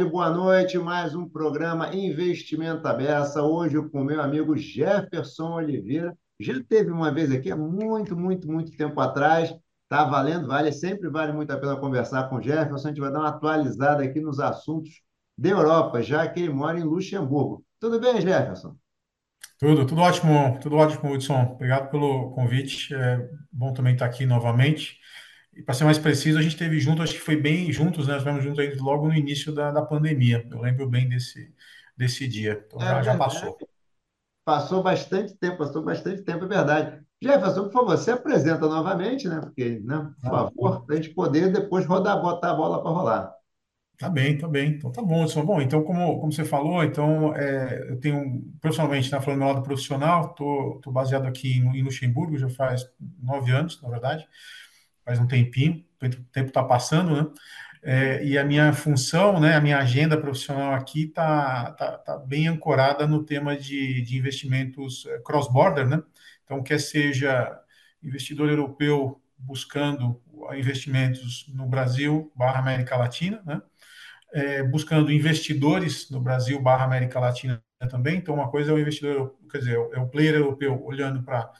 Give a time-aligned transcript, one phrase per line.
[0.00, 0.78] tarde, boa noite.
[0.78, 3.42] Mais um programa Investimento Aberta.
[3.42, 6.16] Hoje com o meu amigo Jefferson Oliveira.
[6.38, 9.54] Já teve uma vez aqui há muito, muito, muito tempo atrás.
[9.88, 12.88] Tá valendo, vale, sempre vale muito a pena conversar com o Jefferson.
[12.88, 15.02] A gente vai dar uma atualizada aqui nos assuntos
[15.36, 17.62] da Europa, já que ele mora em Luxemburgo.
[17.78, 18.76] Tudo bem, Jefferson?
[19.58, 21.52] Tudo, tudo ótimo, tudo ótimo, Hudson.
[21.54, 22.94] Obrigado pelo convite.
[22.94, 24.98] É bom também estar aqui novamente.
[25.60, 28.14] E para ser mais preciso, a gente teve junto, acho que foi bem juntos, né?
[28.14, 30.46] Nós estivemos juntos aí logo no início da, da pandemia.
[30.50, 31.54] Eu lembro bem desse,
[31.96, 32.62] desse dia.
[32.66, 33.58] Então É já, já passou.
[34.44, 37.04] Passou bastante tempo, passou bastante tempo, é verdade.
[37.22, 39.40] Jefferson, por favor, se apresenta novamente, né?
[39.40, 42.90] Porque, né, por Ah, favor, para a gente poder depois rodar, botar a bola para
[42.90, 43.34] rolar.
[43.98, 44.70] Tá bem, tá bem.
[44.70, 45.44] Então tá bom, Hudson.
[45.44, 49.54] Bom, então como, como você falou, então é, eu tenho profissionalmente, né, falando do meu
[49.54, 52.82] lado profissional, tô, tô baseado aqui em, em Luxemburgo já faz
[53.22, 54.26] nove anos, na verdade,
[55.10, 57.26] faz um tempinho, o tempo está passando, né?
[57.82, 62.46] É, e a minha função, né, a minha agenda profissional aqui está tá, tá bem
[62.46, 66.02] ancorada no tema de, de investimentos eh, cross-border, né?
[66.44, 67.58] Então, quer seja
[68.02, 70.20] investidor europeu buscando
[70.54, 73.60] investimentos no Brasil barra América Latina, né?
[74.32, 78.18] É, buscando investidores no Brasil barra América Latina também.
[78.18, 81.50] Então, uma coisa é o investidor, quer dizer, é o player europeu olhando para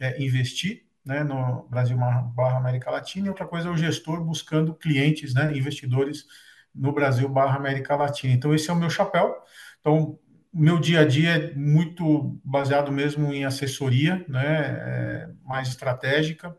[0.00, 4.74] é, investir, né, no Brasil barra América Latina, e outra coisa é o gestor buscando
[4.74, 6.26] clientes, né, investidores
[6.74, 8.32] no Brasil barra América Latina.
[8.34, 9.34] Então, esse é o meu chapéu.
[9.80, 10.18] Então,
[10.52, 16.56] meu dia a dia é muito baseado mesmo em assessoria, né, é, mais estratégica,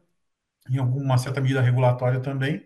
[0.69, 2.66] em alguma certa medida regulatória também,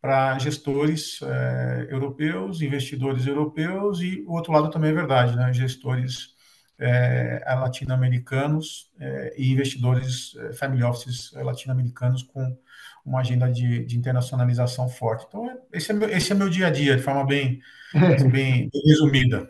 [0.00, 6.36] para gestores é, europeus, investidores europeus, e o outro lado também é verdade, né, gestores
[6.78, 12.56] é, latino-americanos é, e investidores é, family offices latino-americanos com
[13.04, 15.24] uma agenda de, de, internacionalização forte.
[15.28, 17.60] Então, esse é, meu, esse é meu dia a dia, de forma bem,
[18.30, 19.48] bem resumida.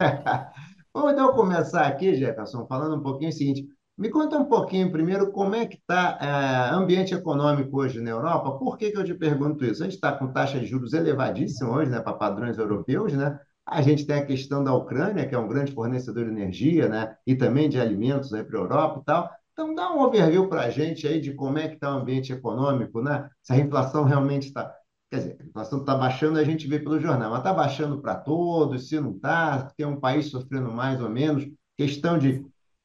[0.94, 3.66] Vamos então começar aqui, Jefferson, falando um pouquinho o seguinte.
[3.96, 8.10] Me conta um pouquinho primeiro como é que está o é, ambiente econômico hoje na
[8.10, 8.58] Europa.
[8.58, 9.82] Por que, que eu te pergunto isso?
[9.82, 13.38] A gente está com taxa de juros elevadíssima hoje, né, para padrões europeus, né?
[13.66, 17.16] A gente tem a questão da Ucrânia, que é um grande fornecedor de energia, né?
[17.26, 19.30] E também de alimentos aí para a Europa e tal.
[19.52, 22.32] Então, dá um overview para a gente aí de como é que está o ambiente
[22.32, 23.28] econômico, né?
[23.42, 24.74] Se a inflação realmente está...
[25.10, 28.14] Quer dizer, a inflação está baixando, a gente vê pelo jornal, mas está baixando para
[28.14, 31.46] todos, se não está, tem um país sofrendo mais ou menos.
[31.76, 32.44] Questão de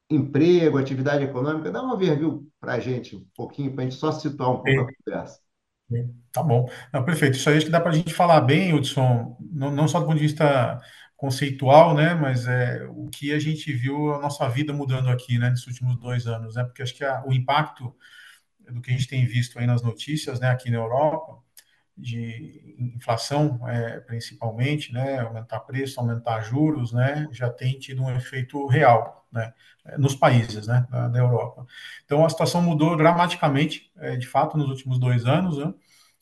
[0.09, 4.11] emprego, atividade econômica, dá um overview para a gente, um pouquinho, para a gente só
[4.11, 5.39] situar um pouco a conversa.
[6.31, 6.69] Tá bom.
[6.93, 7.35] Não, perfeito.
[7.37, 10.05] Isso aí acho que dá para a gente falar bem, Hudson, não, não, só do
[10.05, 10.79] ponto de vista
[11.15, 15.49] conceitual, né, mas é o que a gente viu a nossa vida mudando aqui, né,
[15.49, 17.95] nesses últimos dois anos, né, porque acho que a, o impacto
[18.71, 21.39] do que a gente tem visto aí nas notícias, né, aqui na Europa,
[21.97, 28.67] de inflação, é, principalmente, né, aumentar preço, aumentar juros, né, já tem tido um efeito
[28.67, 29.53] real, né,
[29.97, 31.65] nos países, né, da, da Europa.
[32.05, 35.73] Então, a situação mudou dramaticamente, é, de fato, nos últimos dois anos, né,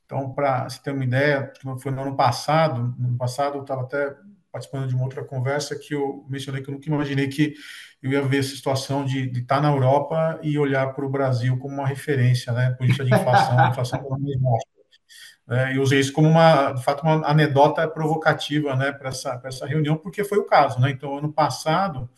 [0.05, 3.81] então, para se ter uma ideia, foi no ano passado, no ano passado eu estava
[3.81, 4.15] até
[4.51, 7.55] participando de uma outra conversa que eu mencionei que eu nunca imaginei que
[8.01, 11.57] eu ia ver essa situação de, de estar na Europa e olhar para o Brasil
[11.57, 14.51] como uma referência, né, por isso de inflação, inflação pela mesma
[15.49, 19.97] é, usei isso como uma, de fato, uma anedota provocativa, né, para essa, essa reunião,
[19.97, 20.89] porque foi o caso, né?
[20.89, 22.09] Então, ano passado,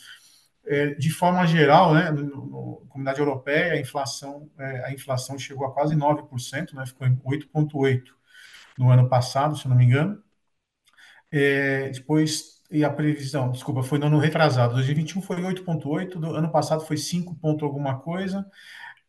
[0.65, 5.37] é, de forma geral, né, no, no, na comunidade europeia, a inflação, é, a inflação
[5.39, 8.15] chegou a quase 9%, né, ficou em 8,8%
[8.77, 10.21] no ano passado, se não me engano.
[11.31, 16.51] É, depois, e a previsão, desculpa, foi no ano retrasado, 2021 foi 8,8%, do ano
[16.51, 18.45] passado foi 5 ponto alguma coisa,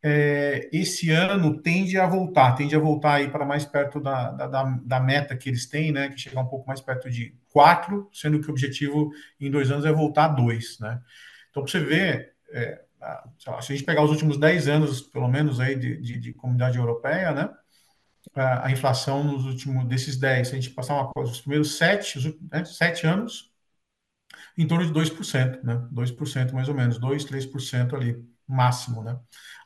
[0.03, 4.63] é, esse ano tende a voltar, tende a voltar aí para mais perto da, da,
[4.65, 6.09] da, meta que eles têm, né?
[6.09, 9.11] Que chegar um pouco mais perto de 4, sendo que o objetivo
[9.41, 11.01] em dois anos é voltar a 2, né?
[11.51, 15.29] Então, para você ver, é, lá, se a gente pegar os últimos 10 anos, pelo
[15.29, 17.51] menos, aí de, de, de comunidade europeia, né?
[18.35, 22.19] A, inflação nos últimos, desses 10, se a gente passar uma coisa, os primeiros 7,
[22.19, 23.53] os, né, 7 anos,
[24.57, 25.89] em torno de 2%, né?
[25.93, 28.17] 2% mais ou menos, 2, 3% ali,
[28.49, 29.19] máximo, né?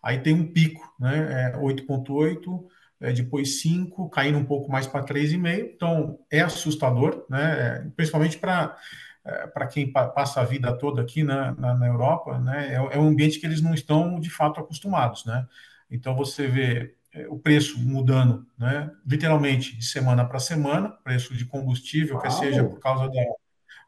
[0.02, 1.52] Aí tem um pico, né?
[1.54, 2.64] É 8,8,
[3.00, 5.72] é, depois 5, caindo um pouco mais para 3,5.
[5.74, 7.84] Então, é assustador, né?
[7.84, 8.76] É, principalmente para
[9.24, 12.74] é, para quem pa passa a vida toda aqui na, na, na Europa, né?
[12.74, 15.46] É, é, um ambiente que eles não estão de fato acostumados, né?
[15.90, 18.90] Então, você vê é, o preço mudando, né?
[19.06, 22.22] Literalmente de semana para semana, preço de combustível, Uau.
[22.22, 23.22] quer seja por causa da,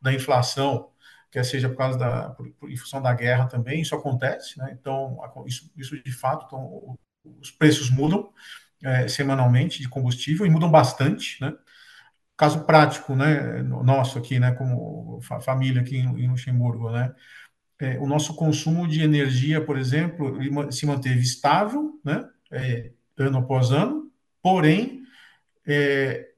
[0.02, 0.90] da inflação
[1.34, 4.76] quer seja por causa da, por, por, em função da guerra também, isso acontece, né?
[4.80, 6.96] Então, isso, isso de fato, então,
[7.40, 8.32] os preços mudam
[8.84, 11.52] é, semanalmente de combustível e mudam bastante, né?
[12.36, 17.14] caso prático, né, nosso aqui, né, como família aqui em, Luxemburgo, né,
[17.80, 20.36] é, o nosso consumo de energia, por exemplo,
[20.72, 24.10] se manteve estável, né, é, ano após ano,
[24.42, 25.04] porém,
[25.64, 26.28] é,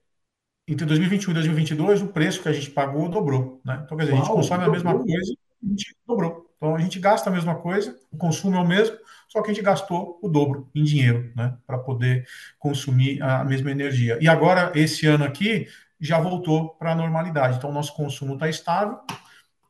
[0.69, 3.83] entre 2021 e 2022, o preço que a gente pagou dobrou, né?
[3.85, 6.51] Então, quer dizer, Uau, a gente consome a mesma coisa, a gente dobrou.
[6.57, 8.97] Então, a gente gasta a mesma coisa, o consumo é o mesmo,
[9.29, 11.57] só que a gente gastou o dobro em dinheiro, né?
[11.67, 12.27] Para poder
[12.59, 14.19] consumir a mesma energia.
[14.21, 15.69] E agora, esse ano aqui,
[16.01, 17.57] já voltou para a normalidade.
[17.57, 18.99] Então, o nosso consumo está estável,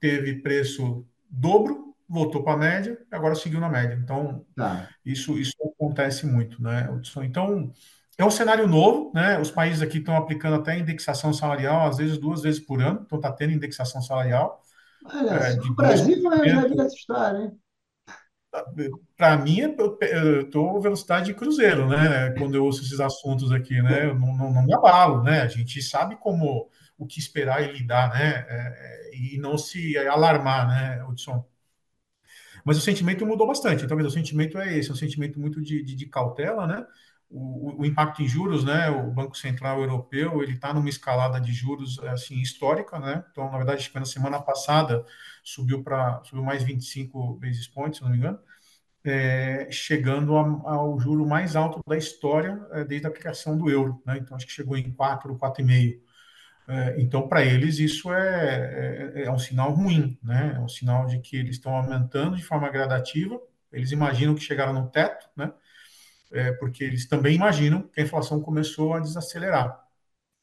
[0.01, 3.99] teve preço dobro, voltou para a média, agora seguiu na média.
[4.03, 4.89] Então, tá.
[5.05, 6.89] isso, isso acontece muito, né,
[7.23, 7.73] Então,
[8.19, 9.39] é um cenário novo, né?
[9.39, 13.19] Os países aqui estão aplicando até indexação salarial, às vezes duas vezes por ano, então
[13.19, 14.63] está tendo indexação salarial.
[15.05, 17.53] Olha, é, o Brasil vai já vi essa história, hein?
[19.17, 22.31] Para mim, eu estou velocidade de cruzeiro, né?
[22.39, 24.07] Quando eu ouço esses assuntos aqui, né?
[24.07, 25.43] Eu não, não, não me abalo, né?
[25.43, 28.47] A gente sabe como o que esperar e lidar, né?
[28.49, 31.45] É, e não se alarmar, né, Hudson?
[32.65, 33.85] Mas o sentimento mudou bastante.
[33.85, 36.85] Então, o sentimento é esse, é um sentimento muito de, de, de cautela, né?
[37.29, 38.89] O, o, impacto em juros, né?
[38.89, 43.25] O Banco Central Europeu ele está numa escalada de juros assim histórica, né?
[43.31, 45.05] Então, na verdade, na semana passada
[45.43, 48.39] subiu para subiu mais 25 basis points, se não me engano,
[49.05, 50.43] é, chegando a,
[50.73, 54.19] ao juro mais alto da história é, desde a criação do euro, né?
[54.19, 56.01] Então, acho que chegou em 4, 4,5.
[56.69, 60.55] É, então, para eles, isso é, é, é, um sinal ruim, né?
[60.57, 63.41] É um sinal de que eles estão aumentando de forma gradativa.
[63.73, 65.53] Eles imaginam que chegaram no teto, né?
[66.33, 69.85] É, porque eles também imaginam que a inflação começou a desacelerar.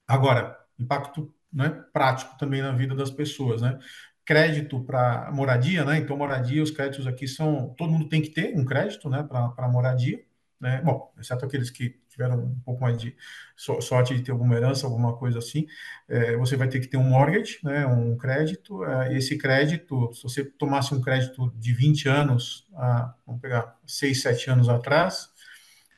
[0.08, 3.80] Agora, impacto né, prático também na vida das pessoas, né?
[4.26, 5.98] Crédito para moradia, né?
[5.98, 7.74] Então, moradia, os créditos aqui são.
[7.78, 10.24] Todo mundo tem que ter um crédito, né, para moradia,
[10.60, 10.82] né?
[10.82, 13.16] Bom, exceto aqueles que tiveram um pouco mais de
[13.58, 15.68] sorte de ter alguma herança, alguma coisa assim,
[16.08, 18.84] é, você vai ter que ter um mortgage, né, um crédito.
[18.86, 24.22] É, esse crédito, se você tomasse um crédito de 20 anos, ah, vamos pegar 6,
[24.22, 25.33] 7 anos atrás,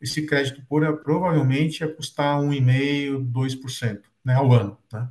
[0.01, 4.77] esse crédito por, provavelmente ia custar 1,5%, 2% né, ao ano.
[4.91, 5.07] Né?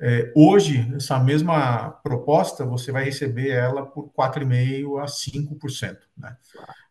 [0.00, 5.98] É, hoje, essa mesma proposta, você vai receber ela por 4,5% a 5%.
[6.16, 6.36] Né?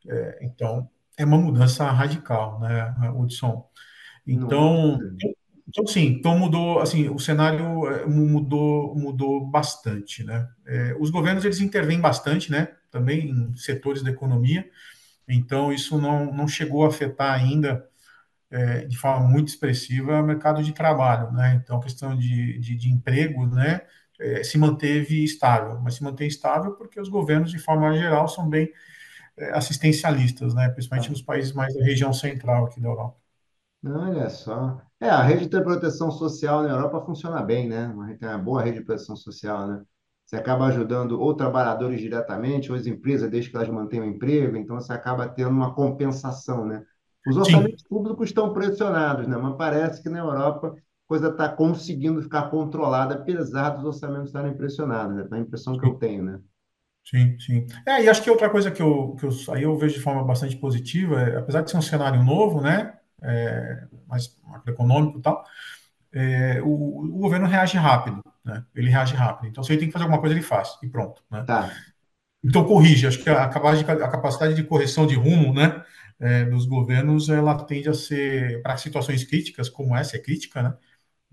[0.08, 3.68] É, então, é uma mudança radical, né, Hudson?
[4.26, 5.00] Então,
[5.68, 10.48] então, sim, então mudou, assim, o cenário é, mudou, mudou bastante, né?
[10.66, 14.70] É, os governos, eles intervêm bastante, né, também em setores da economia,
[15.28, 17.88] então, isso não, não chegou a afetar ainda
[18.52, 21.56] é, de forma muito expressiva o mercado de trabalho, né?
[21.64, 23.82] Então, a questão de, de, de emprego, né,
[24.20, 28.50] é, se manteve estável, mas se mantém estável porque os governos, de forma geral, são
[28.50, 28.72] bem
[29.38, 30.70] é, assistencialistas, né?
[30.70, 33.18] Principalmente nos países mais da região central aqui da Europa.
[33.86, 34.82] Olha só.
[35.00, 37.88] É, a rede de proteção social na Europa funciona bem, né?
[38.20, 39.84] Tem uma boa rede de proteção social, né?
[40.28, 44.58] Você acaba ajudando ou trabalhadores diretamente, ou as empresas, desde que elas mantenham o emprego,
[44.58, 46.84] então você acaba tendo uma compensação, né?
[47.26, 47.88] Os orçamentos Sim.
[47.88, 49.38] públicos estão pressionados, né?
[49.38, 54.54] Mas parece que na Europa a coisa está conseguindo ficar controlada, apesar dos orçamentos estarem
[54.54, 55.28] pressionados, né?
[55.32, 56.40] É a impressão que eu tenho, né?
[57.06, 57.66] Sim, sim.
[57.88, 60.26] É, e acho que outra coisa que eu, que eu aí eu vejo de forma
[60.26, 62.98] bastante positiva, é, apesar de ser um cenário novo, né?
[63.24, 65.42] É, mais macroeconômico e tal,
[66.14, 68.64] é, o, o, governo reage rápido, né?
[68.74, 69.50] Ele reage rápido.
[69.50, 71.44] Então, se ele tem que fazer alguma coisa, ele faz e pronto, né?
[71.44, 71.70] Tá.
[72.44, 73.06] Então, corrige.
[73.06, 75.84] Acho que a, capacidade de correção de rumo, né,
[76.20, 80.74] é, dos governos, ela tende a ser, para situações críticas, como essa é crítica, né,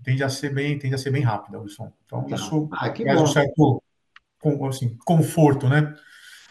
[0.03, 1.91] tende a ser bem, tende a ser bem rápida, Wilson.
[2.05, 2.35] Então, tá.
[2.35, 3.81] isso ah, traz um certo
[4.67, 5.95] assim, conforto, né?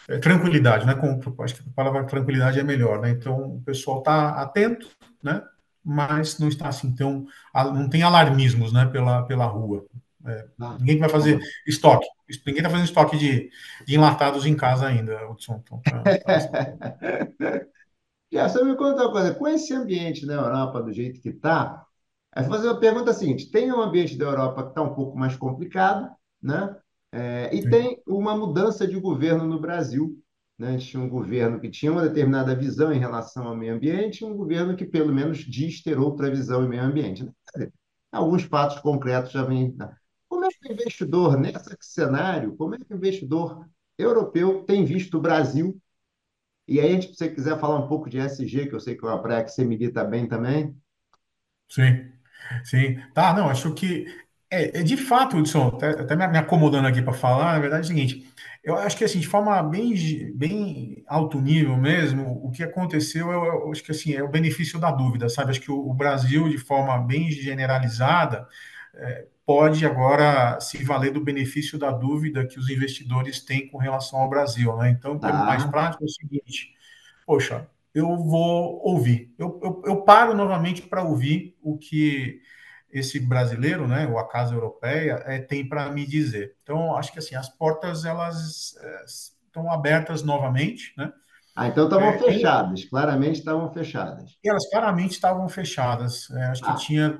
[0.07, 0.95] É, tranquilidade, né?
[0.95, 3.11] Com, acho que a palavra tranquilidade é melhor, né?
[3.11, 4.89] Então, o pessoal está atento,
[5.23, 5.41] né?
[5.85, 7.27] mas não está assim tão.
[7.53, 9.85] não tem alarmismos né, pela, pela rua.
[10.25, 12.07] É, ah, ninguém vai fazer tá estoque.
[12.45, 13.49] Ninguém está fazendo estoque de,
[13.85, 15.61] de, enlatados em casa ainda, Hudson.
[15.63, 17.67] Então, tá, tá assim.
[18.31, 21.85] Já, você me conta uma coisa, com esse ambiente na Europa do jeito que está,
[22.35, 25.35] é fazer uma pergunta seguinte: tem um ambiente da Europa que está um pouco mais
[25.35, 26.09] complicado,
[26.41, 26.75] né?
[27.11, 27.69] É, e Sim.
[27.69, 30.21] tem uma mudança de governo no Brasil
[30.57, 30.69] né?
[30.69, 34.21] A gente tinha um governo que tinha uma determinada visão em relação ao meio ambiente
[34.21, 37.23] e um governo que, pelo menos, diz ter outra visão em meio ambiente.
[37.23, 37.31] Né?
[37.53, 37.73] Dizer,
[38.11, 39.73] alguns fatos concretos já vêm.
[39.77, 39.93] Né?
[40.65, 43.67] É o investidor, nesse cenário, como é que o investidor
[43.97, 45.79] europeu tem visto o Brasil?
[46.67, 49.09] E aí, se você quiser falar um pouco de SG, que eu sei que é
[49.09, 50.75] uma praia que você milita bem também.
[51.69, 52.11] Sim,
[52.63, 52.97] sim.
[53.13, 54.05] Tá, não, acho que
[54.49, 57.85] é, é de fato, Hudson, até, até me acomodando aqui para falar, na verdade é
[57.85, 58.27] o seguinte,
[58.63, 59.93] eu acho que assim, de forma bem,
[60.35, 64.79] bem alto nível mesmo, o que aconteceu, eu, eu acho que assim, é o benefício
[64.79, 65.51] da dúvida, sabe?
[65.51, 68.47] Acho que o, o Brasil, de forma bem generalizada, é,
[69.45, 74.29] pode agora se valer do benefício da dúvida que os investidores têm com relação ao
[74.29, 74.75] Brasil.
[74.77, 74.89] Né?
[74.89, 75.31] Então, tá.
[75.31, 76.73] mais prático é o seguinte:
[77.25, 82.41] poxa, eu vou ouvir, eu, eu, eu paro novamente para ouvir o que
[82.91, 86.55] esse brasileiro, né, ou a Casa Europeia, é, tem para me dizer.
[86.63, 91.11] Então, acho que assim, as portas elas é, estão abertas novamente, né?
[91.55, 94.37] Ah, então estavam é, fechadas, claramente estavam fechadas.
[94.43, 96.29] Elas claramente estavam fechadas.
[96.31, 96.73] É, acho ah.
[96.73, 97.17] que tinha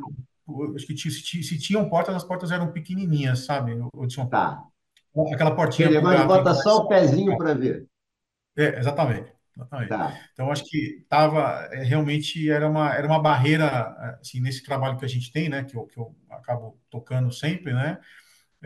[0.75, 4.27] acho que se, se, tinham portas, as portas eram pequenininhas, sabe, Odson?
[4.27, 4.63] Tá.
[5.33, 5.87] Aquela portinha.
[5.87, 7.87] Ele agora bota só o pezinho para ver.
[8.55, 9.31] É, exatamente.
[9.55, 9.89] exatamente.
[9.89, 10.19] Tá.
[10.33, 15.05] Então, acho que estava, é, realmente, era uma, era uma barreira, assim, nesse trabalho que
[15.05, 17.97] a gente tem, né, que eu, que eu acabo tocando sempre, né,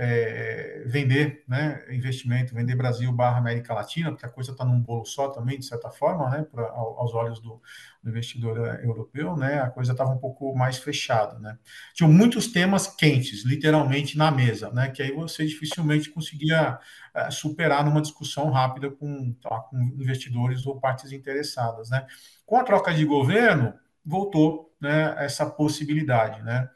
[0.01, 5.03] é, vender né, investimento, vender Brasil barra América Latina, porque a coisa está num bolo
[5.03, 7.61] só também, de certa forma, né, pra, aos olhos do,
[8.01, 11.37] do investidor é, europeu, né, a coisa estava um pouco mais fechada.
[11.39, 11.57] Né.
[11.93, 16.79] Tinham muitos temas quentes, literalmente, na mesa, né, que aí você dificilmente conseguia
[17.13, 21.89] é, superar numa discussão rápida com, tá, com investidores ou partes interessadas.
[21.89, 22.07] Né.
[22.45, 23.73] Com a troca de governo,
[24.05, 26.41] voltou né, essa possibilidade.
[26.41, 26.69] Né.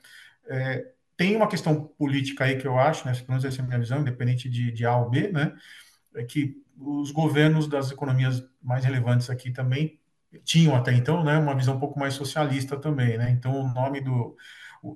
[0.50, 3.68] É, tem uma questão política aí que eu acho, né, pelo menos essa é a
[3.68, 5.54] minha visão, independente de, de A ou B, né,
[6.16, 10.00] é que os governos das economias mais relevantes aqui também
[10.44, 14.02] tinham até então, né, uma visão um pouco mais socialista também, né, então o nome
[14.02, 14.36] do,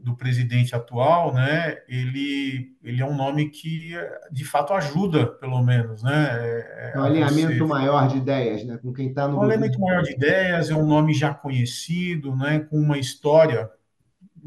[0.01, 3.93] do presidente atual, né, ele, ele é um nome que
[4.31, 6.29] de fato ajuda, pelo menos, né.
[6.31, 7.63] É, é um alinhamento você...
[7.63, 9.37] maior de ideias, né, com quem está no.
[9.37, 13.69] Um alinhamento maior de ideias, é um nome já conhecido, né, com uma história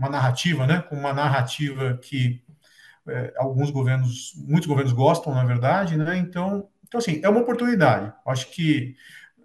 [0.00, 0.80] uma narrativa, né?
[0.80, 2.42] Com uma narrativa que
[3.06, 6.16] é, alguns governos, muitos governos gostam, na verdade, né?
[6.16, 8.12] Então, então assim, é uma oportunidade.
[8.26, 8.96] Acho que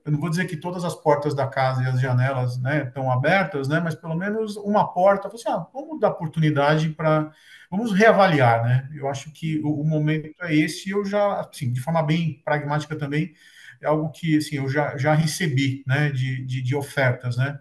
[0.05, 3.11] eu não vou dizer que todas as portas da casa e as janelas né, estão
[3.11, 7.31] abertas, né, mas pelo menos uma porta, assim, ah, vamos dar oportunidade para,
[7.71, 8.89] vamos reavaliar, né?
[8.93, 10.91] Eu acho que o, o, momento é esse.
[10.91, 13.33] Eu já, assim, de forma bem pragmática também,
[13.81, 17.59] é algo que, assim, eu já, já recebi, né, de, de, de ofertas, né,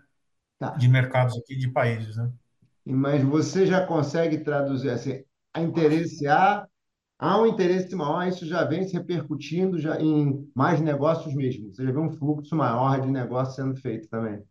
[0.59, 0.71] tá.
[0.73, 2.31] de mercados aqui, de países, né?
[2.93, 5.23] Mas você já consegue traduzir assim,
[5.53, 6.67] a interesse A,
[7.19, 11.73] há um interesse maior, isso já vem se repercutindo já em mais negócios mesmo.
[11.73, 14.43] Você já vê um fluxo maior de negócio sendo feito também.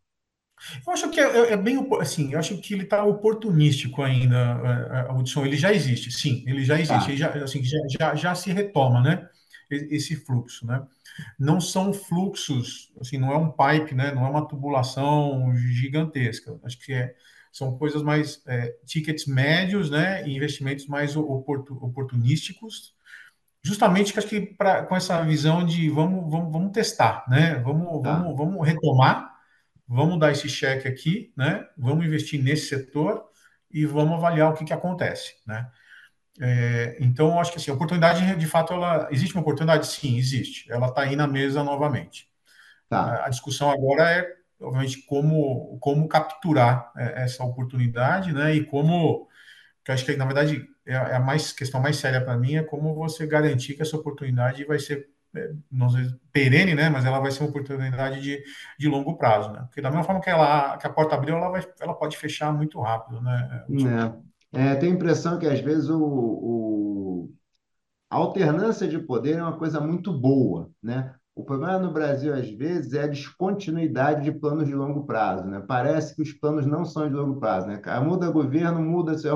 [0.85, 4.37] Eu acho que é, é, é bem assim, eu acho que ele está oportunístico ainda,
[4.37, 5.45] a audição.
[5.45, 7.09] Ele já existe, sim, ele já existe, tá.
[7.09, 9.27] ele já, assim, já, já, já se retoma, né?
[9.69, 10.85] Esse fluxo, né?
[11.37, 14.13] Não são fluxos, assim, não é um pipe, né?
[14.13, 16.57] Não é uma tubulação gigantesca.
[16.63, 17.13] Acho que é,
[17.53, 22.95] são coisas mais é, tickets médios, né, e investimentos mais oportunísticos,
[23.63, 28.01] justamente que acho que pra, com essa visão de vamos, vamos, vamos testar, né, vamos,
[28.01, 28.15] tá.
[28.15, 29.31] vamos, vamos retomar,
[29.87, 33.23] vamos dar esse cheque aqui, né, vamos investir nesse setor
[33.69, 35.69] e vamos avaliar o que, que acontece, né.
[36.41, 39.85] É, então, acho que assim, a oportunidade, de fato, ela existe uma oportunidade?
[39.85, 40.71] Sim, existe.
[40.71, 42.27] Ela está aí na mesa novamente.
[42.89, 43.01] Tá.
[43.01, 44.25] A, a discussão agora é
[44.63, 48.55] obviamente, como, como capturar é, essa oportunidade, né?
[48.55, 49.27] E como,
[49.83, 52.63] que acho que, na verdade, é, é a mais, questão mais séria para mim, é
[52.63, 56.89] como você garantir que essa oportunidade vai ser, é, não sei, perene, né?
[56.89, 58.43] Mas ela vai ser uma oportunidade de,
[58.79, 59.61] de longo prazo, né?
[59.67, 62.53] Porque da mesma forma que, ela, que a porta abriu, ela, vai, ela pode fechar
[62.53, 63.65] muito rápido, né?
[64.53, 67.33] É, é tenho a impressão que, às vezes, o, o...
[68.09, 71.15] A alternância de poder é uma coisa muito boa, né?
[71.35, 75.47] O problema no Brasil, às vezes, é a descontinuidade de planos de longo prazo.
[75.47, 75.63] Né?
[75.67, 77.67] Parece que os planos não são de longo prazo.
[77.67, 77.81] Né?
[78.01, 79.27] Muda governo, muda-se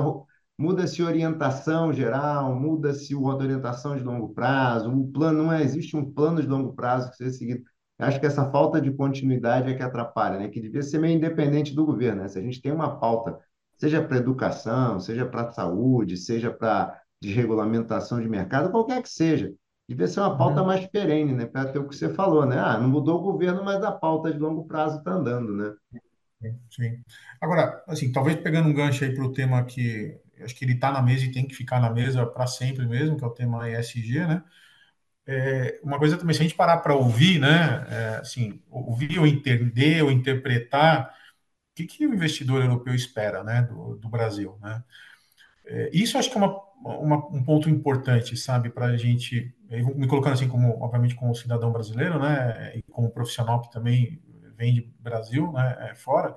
[0.56, 4.90] muda orientação geral, muda-se a orientação de longo prazo.
[4.92, 7.64] O plano não é, existe um plano de longo prazo que seja seguido.
[7.98, 10.48] Acho que essa falta de continuidade é que atrapalha, né?
[10.48, 12.22] que devia ser meio independente do governo.
[12.22, 12.28] Né?
[12.28, 13.38] Se a gente tem uma pauta,
[13.76, 19.52] seja para educação, seja para saúde, seja para desregulamentação de mercado, qualquer que seja,
[19.88, 20.66] devia ser uma pauta uhum.
[20.66, 21.46] mais perene, né?
[21.46, 22.58] Para ter o que você falou, né?
[22.58, 25.74] Ah, não mudou o governo, mas a pauta de longo prazo está andando, né?
[26.70, 27.02] Sim.
[27.40, 30.92] Agora, assim, talvez pegando um gancho aí para o tema que acho que ele está
[30.92, 33.68] na mesa e tem que ficar na mesa para sempre mesmo, que é o tema
[33.68, 34.44] ESG, né?
[35.26, 37.86] É, uma coisa também, se a gente parar para ouvir, né?
[37.90, 41.14] É, assim, ouvir ou entender ou interpretar
[41.72, 43.62] o que, que o investidor europeu espera, né?
[43.62, 44.84] Do, do Brasil, né?
[45.66, 50.06] É, isso acho que é uma uma, um ponto importante, sabe, para a gente, me
[50.06, 54.20] colocando assim como, obviamente, como cidadão brasileiro, né, e como profissional que também
[54.56, 56.34] vem de Brasil, né, é, fora,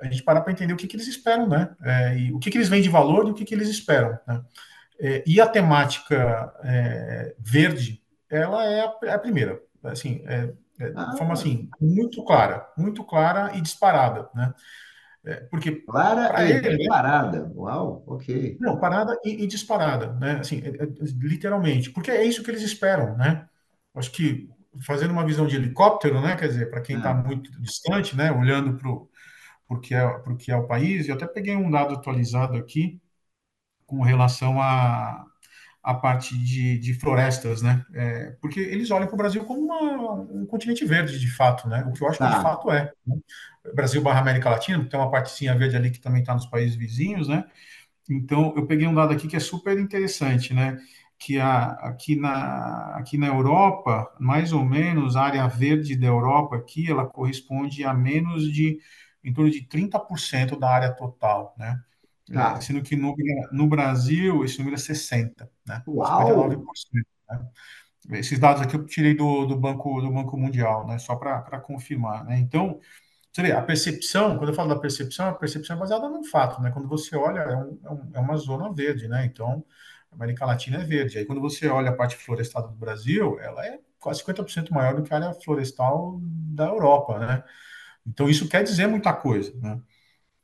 [0.00, 2.50] a gente parar para entender o que, que eles esperam, né, é, e o que,
[2.50, 4.42] que eles veem de valor e o que, que eles esperam, né.
[4.98, 10.90] É, e a temática é, verde, ela é a, é a primeira, assim, é, é,
[10.90, 14.52] de forma assim, muito clara, muito clara e disparada, né.
[15.26, 16.76] É, porque Clara para e ele.
[16.78, 17.52] disparada.
[17.54, 18.56] Uau, ok.
[18.60, 20.38] Não, parada e, e disparada, né?
[20.40, 20.86] Assim, é, é,
[21.18, 21.90] literalmente.
[21.90, 23.48] Porque é isso que eles esperam, né?
[23.94, 24.48] Acho que
[24.86, 26.36] fazendo uma visão de helicóptero, né?
[26.36, 27.14] Quer dizer, para quem está É.
[27.14, 28.30] muito distante, né?
[28.32, 32.56] Olhando para o que, é, que é o país, eu até peguei um dado atualizado
[32.56, 33.00] aqui
[33.86, 35.24] com relação a
[35.86, 37.86] a parte de, de florestas, né?
[37.94, 41.84] É, porque eles olham para o Brasil como uma, um continente verde, de fato, né?
[41.88, 42.42] O que eu acho que de Tá.
[42.42, 42.92] fato é.
[43.06, 43.16] Né?
[43.74, 47.28] Brasil barra América Latina, tem uma partezinha verde ali que também está nos países vizinhos,
[47.28, 47.44] né?
[48.08, 50.78] Então, eu peguei um dado aqui que é super interessante, né?
[51.18, 56.56] Que a, aqui, na, aqui na Europa, mais ou menos, a área verde da Europa
[56.56, 58.78] aqui, ela corresponde a menos de,
[59.24, 61.80] em torno de 30% da área total, né?
[62.30, 62.60] É, Tá.
[62.60, 63.14] sendo que no,
[63.52, 65.82] no, Brasil esse número é 60%, né?
[65.86, 66.48] Uau!
[66.48, 67.06] 59%.
[67.28, 68.18] Né?
[68.18, 70.98] Esses dados aqui eu tirei do, do, Banco, do Banco Mundial, né?
[70.98, 72.24] Só para confirmar.
[72.24, 72.38] Né?
[72.38, 72.80] Então,
[73.32, 76.60] você vê, a percepção, quando eu falo da percepção, a percepção é baseada num fato,
[76.62, 76.70] né?
[76.70, 79.24] Quando você olha, é, um, é, é uma zona verde, né?
[79.24, 79.64] Então,
[80.10, 81.18] a América Latina é verde.
[81.18, 85.02] Aí, quando você olha a parte florestada do Brasil, ela é quase 50% maior do
[85.02, 87.44] que a área florestal da Europa, né?
[88.06, 89.80] Então, isso quer dizer muita coisa, né?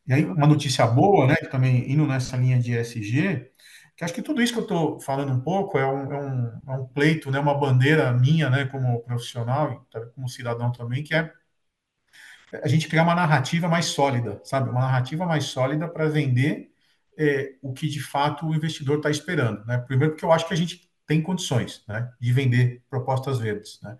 [0.06, 3.50] E aí, uma notícia boa, né, que também indo nessa linha de ESG,
[3.96, 6.60] que acho que tudo isso que eu estou falando um pouco é um, é, um,
[6.68, 11.14] é um, pleito, né, uma bandeira minha, né, como profissional e como cidadão também, que
[11.14, 11.32] é
[12.62, 14.68] a gente criar uma narrativa mais sólida, sabe?
[14.70, 16.70] Uma narrativa mais sólida para vender
[17.18, 19.78] é, o que de fato o investidor está esperando, né?
[19.78, 23.98] Primeiro porque eu acho que a gente tem condições, né, de vender propostas verdes, né?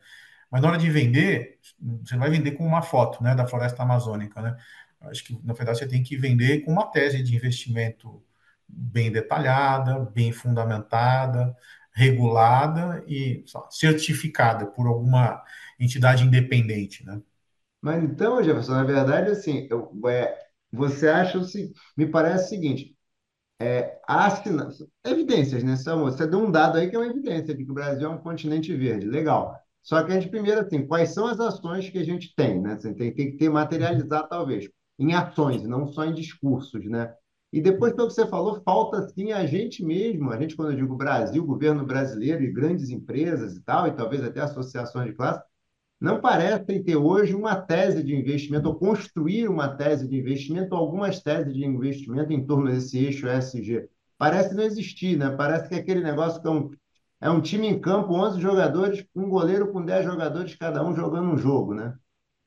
[0.51, 1.59] Mas na hora de vender,
[2.05, 4.57] você vai vender com uma foto, né, da floresta amazônica, né?
[5.05, 8.23] Acho que, na verdade, você tem que vender com uma tese de investimento
[8.69, 11.55] bem detalhada, bem fundamentada,
[11.93, 15.43] regulada e certificada por alguma
[15.79, 17.21] entidade independente, né?
[17.81, 20.39] Mas então, Jefferson, na verdade, assim, eu, é,
[20.73, 22.97] você acha, assim, me parece o seguinte,
[23.61, 24.69] é, assina,
[25.05, 26.13] evidências, né, Samuel?
[26.13, 28.19] Você deu um dado aí que é uma evidência de que o Brasil é um
[28.19, 29.57] continente verde, legal.
[29.83, 32.77] Só que a gente, primeiro, assim, quais são as ações que a gente tem, né?
[32.77, 34.69] Você tem, tem que ter materializar, talvez
[35.03, 37.13] em ações, não só em discursos, né?
[37.53, 40.77] E depois, pelo que você falou, falta sim a gente mesmo, a gente, quando eu
[40.77, 45.43] digo Brasil, governo brasileiro e grandes empresas e tal, e talvez até associações de classe,
[46.01, 50.81] não parecem ter hoje uma tese de investimento, ou construir uma tese de investimento, ou
[50.81, 53.89] algumas teses de investimento em torno desse eixo ESG.
[54.17, 55.31] Parece não existir, né?
[55.31, 56.71] Parece que é aquele negócio que é um,
[57.21, 61.31] é um time em campo, 11 jogadores, um goleiro com 10 jogadores, cada um jogando
[61.31, 61.95] um jogo, né?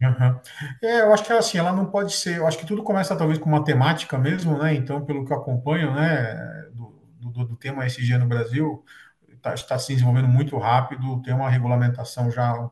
[0.02, 0.40] Uhum.
[0.84, 2.38] É, eu acho que assim, ela não pode ser.
[2.38, 4.74] Eu acho que tudo começa talvez com matemática mesmo, né?
[4.74, 6.36] Então, pelo que eu acompanho, né,
[6.74, 8.84] do, do, do tema SG no Brasil,
[9.30, 12.70] está tá se desenvolvendo muito rápido, tem uma regulamentação já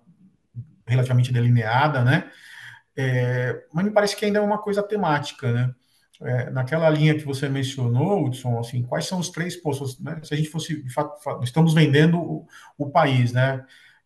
[0.88, 2.30] relativamente delineada, né?
[2.98, 5.74] É, mas me parece que ainda é uma coisa temática, né?
[6.22, 10.20] É, naquela linha que você mencionou, Hudson, assim, quais são os três postos, né?
[10.24, 13.66] Se a gente fosse, de fato, estamos vendendo o, o país, né?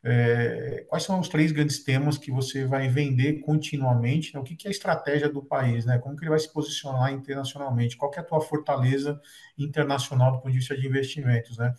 [0.10, 4.34] É, quais são os três grandes temas que você vai vender continuamente?
[4.34, 4.40] Né?
[4.40, 5.86] O que, que, é a estratégia do país?
[5.86, 5.98] Né?
[5.98, 7.98] Como que ele vai se posicionar internacionalmente?
[7.98, 9.20] Qual é a tua fortaleza
[9.58, 11.58] internacional do ponto de vista de investimentos?
[11.58, 11.74] Né?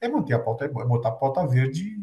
[0.00, 1.98] É manter a pauta, é botar a pauta verde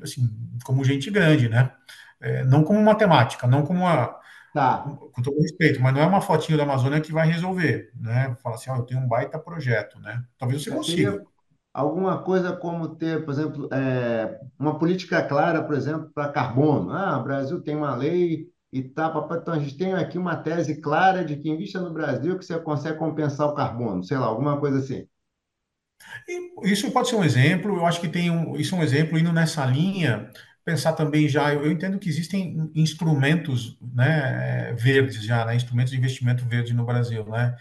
[0.00, 0.30] assim,
[0.62, 1.72] como gente grande, né?
[2.20, 4.16] É, não como matemática, não como uma...
[4.52, 4.84] Tá.
[5.12, 8.36] Com todo respeito, mas não é uma fotinho da Amazônia que vai resolver, né?
[8.40, 10.22] Falar assim, ó, eu tenho um baita projeto, né?
[10.38, 11.24] Talvez você consiga
[11.74, 16.92] alguma coisa como ter, por exemplo, é, uma política clara, por exemplo, para carbono.
[16.92, 20.80] Ah, o Brasil tem uma lei e tá, então a gente tem aqui uma tese
[20.80, 24.58] clara de que invista no Brasil que você consegue compensar o carbono, sei lá, alguma
[24.60, 25.06] coisa assim.
[26.62, 29.32] Isso pode ser um exemplo, eu acho que tem um, isso é um exemplo indo
[29.32, 30.30] nessa linha,
[30.64, 35.98] pensar também já, eu, eu entendo que existem instrumentos né, verdes já, né, instrumentos de
[35.98, 37.56] investimento verde no Brasil, né?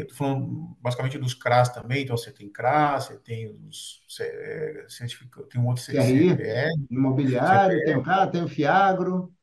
[0.00, 4.86] Estou falando basicamente dos CRAS também, então você tem CRAS, você tem os é,
[5.50, 6.28] tem um outro CRI,
[6.90, 9.34] imobiliário, CPR, tem o CRA, tem o FIAGRO.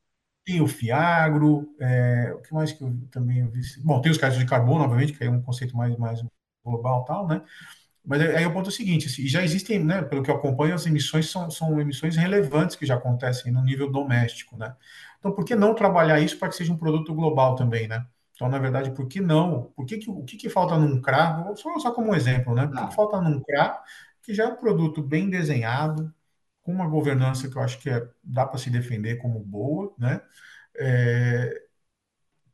[0.46, 3.62] Tem o FIAGRO, é, o que mais que eu também vi?
[3.84, 6.22] Bom, tem os créditos de carbono, obviamente, que é um conceito mais, mais
[6.64, 7.44] global tal, né?
[8.04, 10.74] Mas aí o ponto é o seguinte, assim, já existem, né, pelo que eu acompanho,
[10.74, 14.76] as emissões são, são emissões relevantes que já acontecem no nível doméstico, né?
[15.20, 18.06] Então, por que não trabalhar isso para que seja um produto global também, né?
[18.40, 19.64] Então, na verdade, por que não?
[19.76, 21.44] Por que que, o que, que falta num CRA?
[21.58, 22.68] Só, só como exemplo, né?
[22.68, 23.84] Por que, que falta num CRA
[24.22, 26.14] que já é um produto bem desenhado,
[26.62, 30.22] com uma governança que eu acho que é, dá para se defender como boa, né?
[30.80, 31.64] É,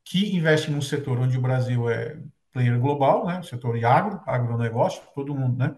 [0.04, 2.18] que investe num setor onde o Brasil é
[2.52, 3.38] player global, né?
[3.40, 5.76] O setor de agro, agronegócio, todo mundo, né?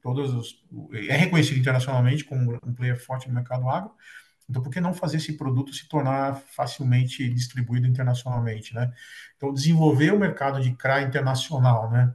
[0.00, 3.92] Todos os, é reconhecido internacionalmente como um player forte no mercado agro
[4.52, 8.92] Então, por que não fazer esse produto se tornar facilmente distribuído internacionalmente, né?
[9.34, 12.14] Então, desenvolver o mercado de CRA internacional, né?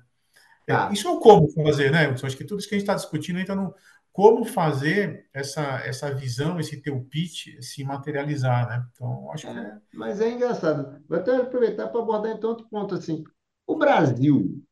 [0.68, 0.92] É, tá.
[0.92, 2.28] isso é o como fazer, né, Hudson?
[2.28, 3.74] Acho que tudo isso que a gente está discutindo entra no
[4.12, 8.86] como fazer essa, essa visão, esse teu pitch se materializar, né?
[8.94, 9.60] Então, acho é, que...
[9.60, 9.78] É...
[9.96, 11.04] Mas é engraçado.
[11.10, 13.24] Vou até aproveitar para abordar então outro ponto, assim.
[13.66, 14.64] O Brasil,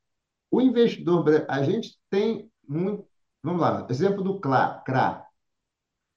[0.52, 3.08] o investidor, a gente tem muito...
[3.42, 5.25] Vamos lá, exemplo do CRA.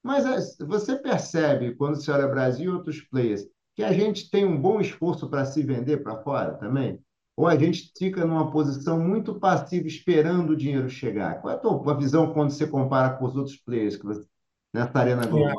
[0.03, 4.45] Mas é, você percebe, quando você olha Brasil e outros players, que a gente tem
[4.45, 6.99] um bom esforço para se vender para fora também?
[7.35, 11.41] Ou a gente fica numa posição muito passiva esperando o dinheiro chegar?
[11.41, 14.27] Qual é a tua visão quando você compara com os outros players que você,
[14.73, 15.55] nessa arena global?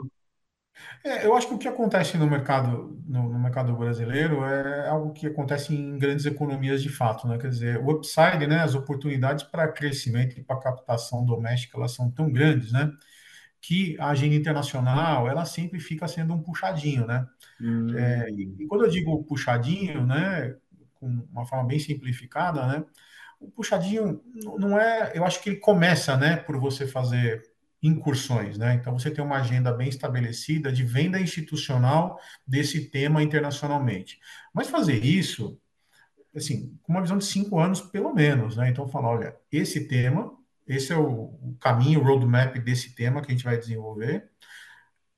[1.05, 5.13] É, eu acho que o que acontece no mercado, no, no, mercado brasileiro é algo
[5.13, 7.39] que acontece em grandes economias de fato, né?
[7.39, 12.11] Quer dizer, o upside, né, as oportunidades para crescimento e para captação doméstica, elas são
[12.11, 12.91] tão grandes, né?
[13.61, 17.27] Que a agenda internacional, ela sempre fica sendo um puxadinho, né?
[17.61, 17.95] Hum.
[17.97, 20.57] É, e, e, quando eu digo puxadinho, né,
[20.95, 22.85] com uma forma bem simplificada, né?
[23.39, 24.23] O puxadinho
[24.59, 27.43] não é, eu acho que ele começa, né, por você fazer
[27.83, 28.75] incursões, né?
[28.75, 34.19] Então você tem uma agenda bem estabelecida de venda institucional desse tema internacionalmente.
[34.53, 35.59] Mas fazer isso,
[36.35, 38.69] assim, com uma visão de cinco anos pelo menos, né?
[38.69, 40.33] Então falar, olha, esse tema,
[40.71, 44.31] esse é o, o caminho, o roadmap desse tema que a gente vai desenvolver.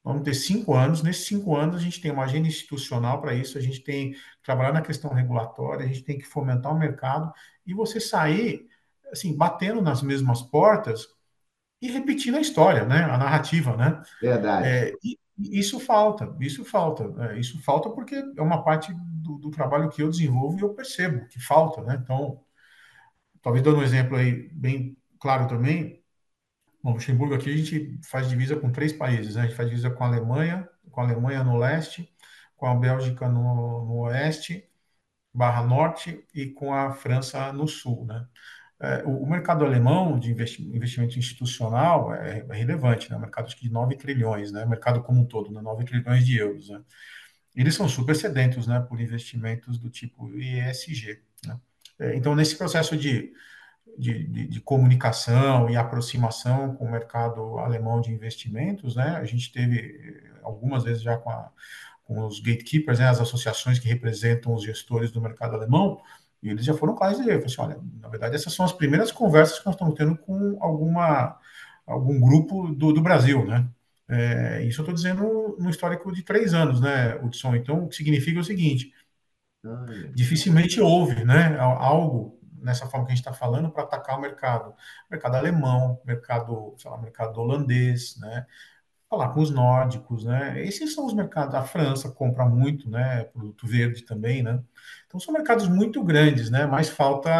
[0.02, 1.02] Vamos ter cinco anos.
[1.02, 4.18] Nesses cinco anos, a gente tem uma agenda institucional para isso, a gente tem que
[4.42, 7.32] trabalhar na questão regulatória, a gente tem que fomentar o mercado
[7.66, 8.66] e você sair,
[9.12, 11.06] assim, batendo nas mesmas portas
[11.80, 13.04] e repetindo a história, né?
[13.04, 14.02] A narrativa, né?
[14.20, 14.66] Verdade.
[14.66, 17.12] É, e, isso falta, isso falta.
[17.26, 20.74] É, isso falta porque é uma parte do, do, trabalho que eu desenvolvo e eu
[20.74, 22.00] percebo que falta, né?
[22.02, 22.40] Então,
[23.42, 26.02] talvez dando um exemplo aí bem claro também,
[26.82, 29.42] Bom, Luxemburgo aqui a gente faz divisa com três países, né?
[29.42, 32.12] A gente faz divisa com a Alemanha, com a Alemanha no leste,
[32.56, 34.68] com a Bélgica no, no oeste,
[35.32, 38.26] barra norte, e com a França no sul, né?
[38.80, 43.18] É, o, o, mercado alemão de investi investimento institucional é, é, relevante, né?
[43.18, 44.66] Mercado de 9 trilhões, né?
[44.66, 45.61] Mercado como um todo, né?
[45.62, 46.82] 9 trilhões de euros, né?
[47.54, 48.80] Eles são super sedentos, né?
[48.80, 51.61] Por investimentos do tipo ESG, né?
[52.00, 53.32] É, então, nesse processo de
[53.98, 59.16] de, de, de, comunicação e aproximação com o mercado alemão de investimentos, né?
[59.16, 61.50] A gente teve eh, algumas vezes já com, a,
[62.05, 63.09] com os gatekeepers, né?
[63.09, 66.00] as associações que representam os gestores do mercado alemão,
[66.42, 69.12] e eles já foram claros e dizer, assim, olha, na verdade essas são as primeiras
[69.12, 71.38] conversas que nós estamos tendo com alguma
[71.87, 73.68] algum grupo do, do Brasil, né?
[74.09, 77.55] É, isso eu estou dizendo no histórico de três anos, né, Hudson?
[77.57, 78.92] Então, o que significa o seguinte:
[80.14, 84.75] dificilmente houve, né, algo nessa forma que a gente está falando para atacar o mercado,
[85.11, 88.46] mercado alemão, mercado, sei lá, mercado holandês, né?
[89.09, 90.64] Falar com os nórdicos, né?
[90.64, 91.55] Esses são os mercados.
[91.55, 93.25] A França compra muito, né?
[93.25, 94.62] Produto verde também, né?
[95.07, 96.66] Então são mercados muito grandes, né?
[96.66, 97.31] Mas falta,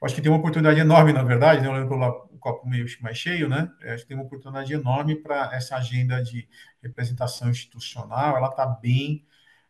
[0.00, 1.68] eu acho que tem uma oportunidade enorme, na verdade, né?
[1.86, 3.70] Pelo o copo meio mais cheio, né?
[3.80, 6.48] Eu acho que tem uma oportunidade enorme para essa agenda de
[6.82, 8.36] representação institucional.
[8.36, 9.26] Ela está bem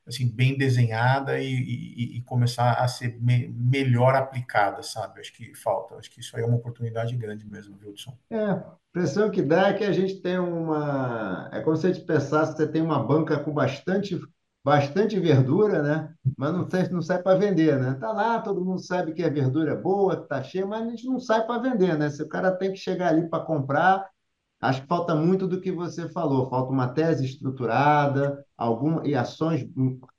[0.08, 5.20] assim, bem desenhada e, e, e começar a ser me, melhor aplicada, sabe?
[5.20, 5.96] Acho que falta.
[5.96, 8.16] Acho que isso aí é uma oportunidade grande mesmo, Wilson.
[8.30, 11.50] É, a impressão que dá é que a gente tem uma...
[11.52, 14.18] É como se a gente pensasse que você tem uma banca com bastante,
[14.64, 16.14] bastante verdura, né?
[16.36, 17.94] Mas não sai, não sai para vender, né?
[18.00, 21.06] Tá lá, todo mundo sabe que a verdura é boa, tá cheia, mas a gente
[21.06, 22.08] não sai para vender, né?
[22.08, 24.08] Se o cara tem que chegar ali para comprar
[24.60, 29.64] Acho que falta muito do que você falou, falta uma tese estruturada, alguma, e ações,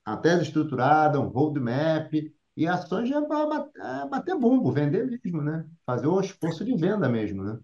[0.06, 2.14] a tese estruturada, um roadmap,
[2.56, 3.68] e ações já para
[4.06, 5.66] é, bater bumbo, vender mesmo, né?
[5.86, 7.58] Fazer o esforço de venda mesmo, né?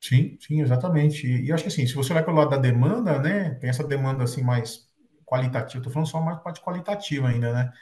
[0.00, 1.26] Sim, sim, exatamente.
[1.26, 3.84] E, e acho que assim, se você olhar pelo lado da demanda, né, tem essa
[3.86, 4.86] demanda assim mais
[5.26, 7.72] qualitativa, estou falando só mais parte qualitativa ainda, né?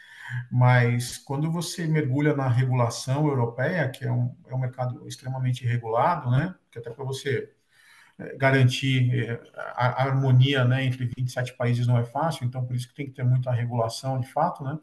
[0.50, 6.30] Mas quando você mergulha na regulação europeia, que é um, é um mercado extremamente regulado,
[6.30, 6.54] né?
[6.70, 7.52] Que até para você
[8.38, 12.94] garantir eh, a, harmonia né, entre 27 países não é fácil, então por isso que
[12.94, 14.78] tem que ter muita regulação de fato, né?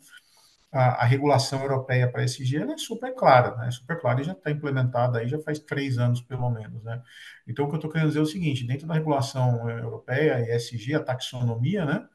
[0.71, 3.71] A, a regulação europeia para esse é super clara, né?
[3.71, 7.01] Super clara e já está implementada aí já faz três anos pelo menos, né?
[7.47, 10.55] Então o que eu estou querendo dizer é o seguinte: dentro da regulação eh, europeia,
[10.55, 12.07] ESG, a taxonomia, né?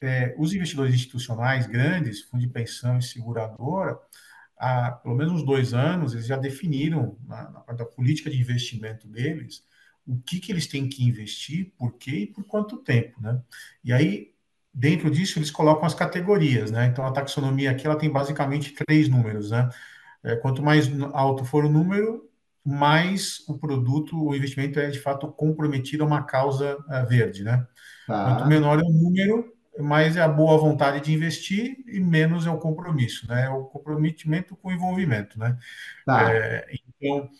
[0.00, 3.98] É, os investidores institucionais grandes, fundo de pensão e seguradora,
[4.58, 9.06] há pelo menos uns dois anos, eles já definiram na, na da política de investimento
[9.08, 9.64] deles
[10.10, 13.42] o que, que eles têm que investir, por quê e por quanto tempo, né?
[13.84, 14.34] E aí,
[14.74, 16.86] dentro disso, eles colocam as categorias, né?
[16.86, 19.68] Então, a taxonomia aqui, ela tem basicamente três números, né?
[20.22, 22.28] É, quanto mais alto for o número,
[22.64, 27.66] mais o produto, o investimento é de fato comprometido a uma causa uh, verde, né?
[28.22, 32.46] Quanto Tá, menor é o número, mais é a boa vontade de investir e menos
[32.46, 33.46] é o compromisso, né?
[33.46, 35.58] É o comprometimento com o envolvimento, né?
[36.04, 36.66] tá, É,
[37.00, 37.30] então,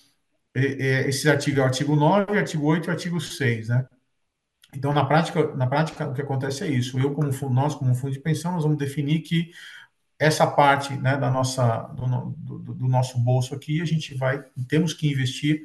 [0.55, 3.87] é, é, esse artigo é o artigo 9, artigo 8 e artigo 6, né?
[4.75, 6.99] Então, na prática, na prática, o que acontece é isso.
[6.99, 9.51] Eu, como fundo, nós, como fundo de pensão, nós vamos definir que
[10.19, 14.93] essa parte né, da nossa, do, do, do, nosso bolso aqui, a gente vai, temos
[14.93, 15.65] que investir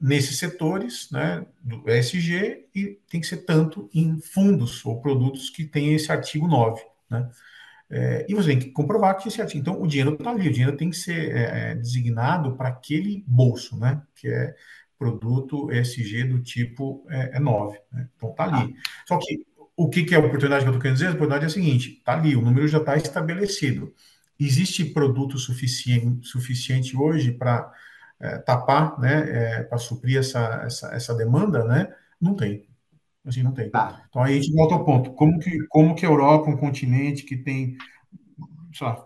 [0.00, 5.64] nesses setores né, do ESG e tem que ser tanto em fundos ou produtos que
[5.64, 6.82] têm esse artigo 9.
[7.08, 7.28] Né?
[7.88, 9.60] É, e você tem que comprovar que esse artigo.
[9.60, 13.24] Então, o dinheiro está ali, o dinheiro tem que ser é, é designado para aquele
[13.26, 14.02] bolso, né?
[14.14, 14.54] Que é
[14.98, 17.78] produto ESG do tipo é, é 9.
[17.92, 18.08] Né?
[18.16, 18.74] Então, está tá, ali.
[19.06, 19.46] Só que
[19.76, 21.08] o que, que é a oportunidade que eu estou querendo dizer?
[21.08, 23.94] A oportunidade é a seguinte: está ali, o número já está estabelecido.
[24.38, 27.72] Existe produto suficiente, suficiente hoje para
[28.20, 31.94] é, tapar, né, é, para suprir essa, essa, essa demanda, né?
[32.20, 32.66] Não tem.
[33.26, 33.68] Assim, não tem.
[33.70, 34.06] tá.
[34.08, 35.12] Então, aí a gente volta ao ponto.
[35.14, 37.76] Como que, como que a Europa, um continente que tem,
[38.72, 39.04] sei lá,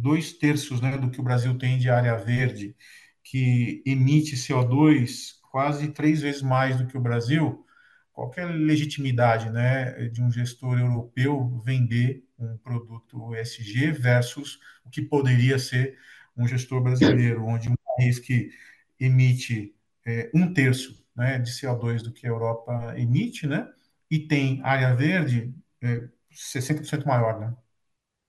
[0.00, 2.76] dois terços né, do que o Brasil tem de área verde,
[3.24, 7.66] que emite CO2 quase três vezes mais do que o Brasil,
[8.12, 15.58] qualquer legitimidade né, de um gestor europeu vender um produto ESG versus o que poderia
[15.58, 15.98] ser
[16.36, 18.50] um gestor brasileiro, onde um país que
[18.98, 19.74] emite
[20.06, 23.68] é, um terço né, de CO2 do que a Europa emite, né,
[24.10, 27.40] e tem área verde é, 60% maior.
[27.40, 27.54] Né?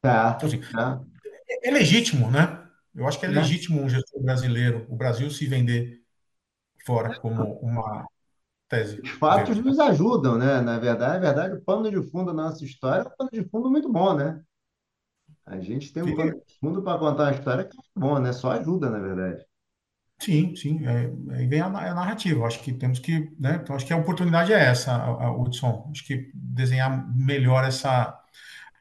[0.01, 1.01] Tá, Então, assim, tá.
[1.49, 2.59] é, é legítimo, né?
[2.95, 3.39] Eu acho que é né?
[3.41, 6.01] legítimo um gestor brasileiro, o Brasil se vender
[6.85, 8.05] fora como uma
[8.69, 9.61] tese Os fatos verde.
[9.61, 10.61] Nos ajudam, né?
[10.61, 13.49] Na verdade, na verdade, o pano de fundo da nossa história é um pano de
[13.49, 14.43] fundo muito bom, né?
[15.45, 18.33] A gente tem um pano de fundo para contar uma história que é bom, né?
[18.33, 19.45] Só ajuda, na verdade.
[20.23, 22.45] Sim, sim, é, aí vem a, a narrativa.
[22.45, 23.55] Acho que temos que, né?
[23.61, 25.89] Então, acho que a oportunidade é essa, a, a Hudson.
[25.91, 28.17] Acho que desenhar melhor essa,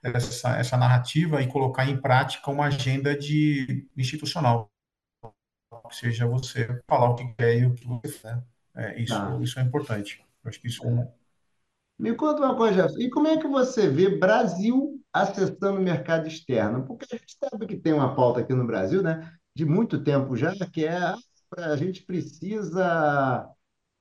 [0.03, 4.71] essa, essa narrativa e colocar em prática uma agenda de institucional,
[5.89, 8.43] que seja você falar o que quer e o que você quer.
[8.75, 9.05] É, Tá.
[9.05, 10.25] isso, isso é importante.
[10.45, 11.13] Acho que isso é um,
[11.99, 16.27] Me conta uma coisa, Jefferson, e como é que você vê Brasil acessando o mercado
[16.27, 16.85] externo?
[16.87, 20.37] Porque a gente sabe que tem uma pauta aqui no Brasil, né, de muito tempo
[20.37, 20.99] já, que é
[21.57, 23.49] a gente precisa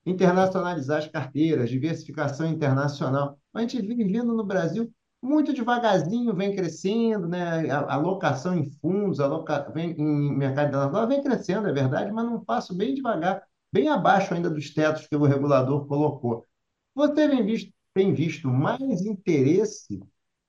[0.04, 3.38] internacionalizar as carteiras, diversificação internacional.
[3.54, 7.70] A gente vem vindo no Brasil muito devagarzinho, vem crescendo, né?
[7.70, 9.70] A alocação em fundos, aloca...
[9.72, 14.34] vem em mercado internacional, vem crescendo, é verdade, mas num passo bem devagar, bem abaixo
[14.34, 16.44] ainda dos tetos que o regulador colocou.
[16.94, 20.02] Você tem visto, tem visto mais interesse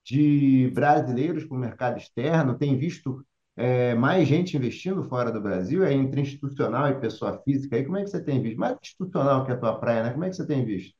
[0.04, 2.58] de brasileiros para o mercado externo?
[2.58, 3.24] Tem visto
[3.56, 5.84] é, mais gente investindo fora do Brasil?
[5.86, 7.76] É entre institucional e pessoa física?
[7.76, 8.58] Aí como é que você tem visto?
[8.60, 10.12] Mais institucional que a tua praia, né?
[10.12, 10.96] Como é que você tem visto?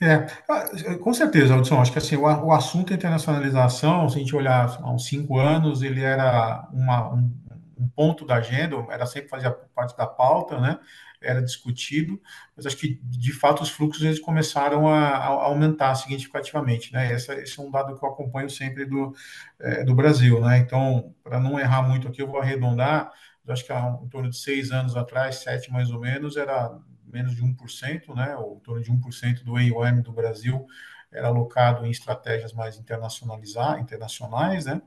[0.00, 1.80] É, ah, com certeza, Hudson.
[1.80, 5.82] Acho que assim, o, o assunto internacionalização, se a gente olhar há uns cinco anos,
[5.82, 7.32] ele era uma, um,
[7.78, 10.78] um ponto da agenda, era sempre fazia parte da pauta, né?
[11.22, 12.20] Era discutido,
[12.56, 17.12] mas acho que de fato os fluxos eles começaram a, a aumentar significativamente, né?
[17.12, 19.14] Esse, esse, é um dado que eu acompanho sempre do,
[19.60, 20.58] é, do Brasil, né?
[20.58, 23.10] Então, para não errar muito aqui, eu vou arredondar.
[23.48, 27.34] Acho que há em torno de seis anos atrás, sete mais ou menos, era menos
[27.34, 30.66] de 1%, né, ou em torno de 1% do AUM do Brasil
[31.12, 34.80] era alocado em estratégias mais internacionalizar, internacionais, né?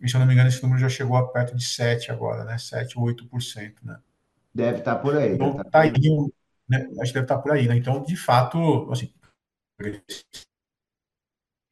[0.00, 2.44] E se eu não me engano, esse número já chegou a perto de 7 agora,
[2.44, 2.56] né?
[2.58, 3.98] 7 ou 8%, né?
[4.56, 6.32] Deve estar por aí, deve Então, tá por aí, aí.
[6.66, 6.88] né?
[7.02, 7.76] Acho que deve estar por aí, né?
[7.76, 9.12] Então, de fato, assim,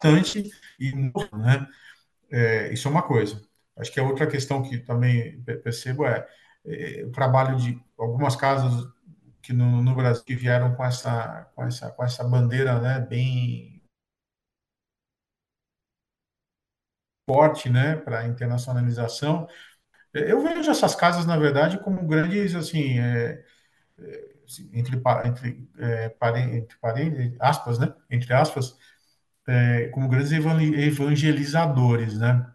[0.02, 1.66] bastante e né?
[2.30, 3.40] É, isso é uma coisa.
[3.78, 6.28] Acho que a outra questão que também percebo é,
[6.66, 8.86] é o trabalho de algumas casas
[9.40, 13.82] que no, no, Brasil que vieram com essa, com essa, com essa bandeira, né, bem
[17.26, 19.48] forte, né, para internacionalização.
[20.14, 23.44] Eu vejo essas casas, na verdade, como grandes, assim, é,
[23.98, 24.24] é,
[24.72, 24.96] entre,
[25.26, 26.16] entre, é,
[26.56, 28.76] entre parênteses, aspas, né, entre aspas,
[29.48, 32.46] é, como grandes evangelizadores, né,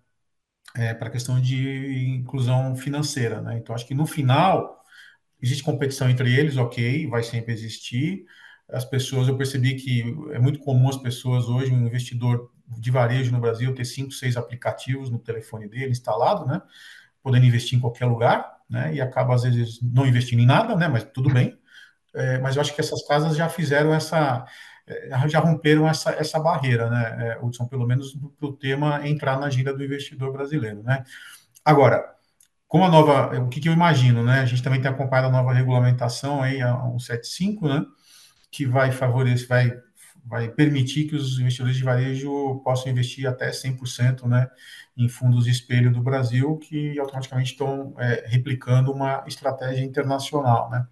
[0.75, 3.57] é, para a questão de inclusão financeira, né.
[3.57, 4.83] Então, acho que no final
[5.41, 8.25] existe competição entre eles, ok, vai sempre existir.
[8.69, 13.31] As pessoas, eu percebi que é muito comum as pessoas hoje, um investidor de varejo
[13.31, 16.61] no Brasil, ter cinco, seis aplicativos no telefone dele instalado, né?
[17.21, 18.93] Podendo investir em qualquer lugar, né?
[18.93, 20.87] E acaba, às vezes, não investindo em nada, né?
[20.87, 21.57] Mas tudo bem.
[22.13, 24.45] É, mas eu acho que essas casas já fizeram essa,
[25.27, 29.73] já romperam essa, essa barreira, né, Hudson, pelo menos para o tema entrar na agenda
[29.73, 31.03] do investidor brasileiro, né?
[31.63, 32.03] Agora,
[32.67, 34.41] como a nova, o que, que, eu imagino, né?
[34.41, 37.85] A gente também tem acompanhado a nova regulamentação aí, a 175, né?
[38.51, 39.71] Que vai favorecer, vai,
[40.25, 44.47] vai permitir que os investidores de varejo possam investir até 100%, né?
[44.97, 50.85] Em fundos de espelho do Brasil, que automaticamente estão é, replicando uma estratégia internacional, né?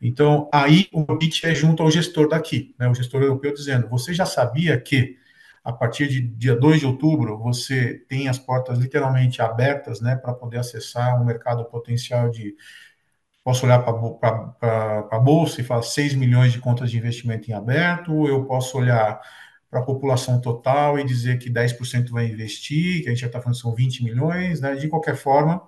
[0.00, 2.88] Então, aí o pitch é junto ao gestor daqui, né?
[2.88, 5.16] O gestor europeu dizendo, você já sabia que
[5.66, 10.32] a partir de dia 2 de outubro, você tem as portas literalmente abertas, né, para
[10.32, 12.54] poder acessar um mercado potencial de.
[13.46, 18.26] Posso olhar para a bolsa e falar 6 milhões de contas de investimento em aberto,
[18.26, 19.20] eu posso olhar
[19.70, 23.40] para a população total e dizer que 10% vai investir, que a gente já está
[23.40, 24.74] falando são 20 milhões, né?
[24.74, 25.62] De qualquer forma,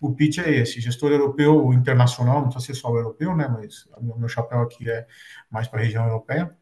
[0.00, 3.46] o pitch é esse: gestor europeu internacional, não precisa ser só o europeu, né?
[3.46, 5.06] Mas o meu chapéu aqui é
[5.50, 6.56] mais para a região europeia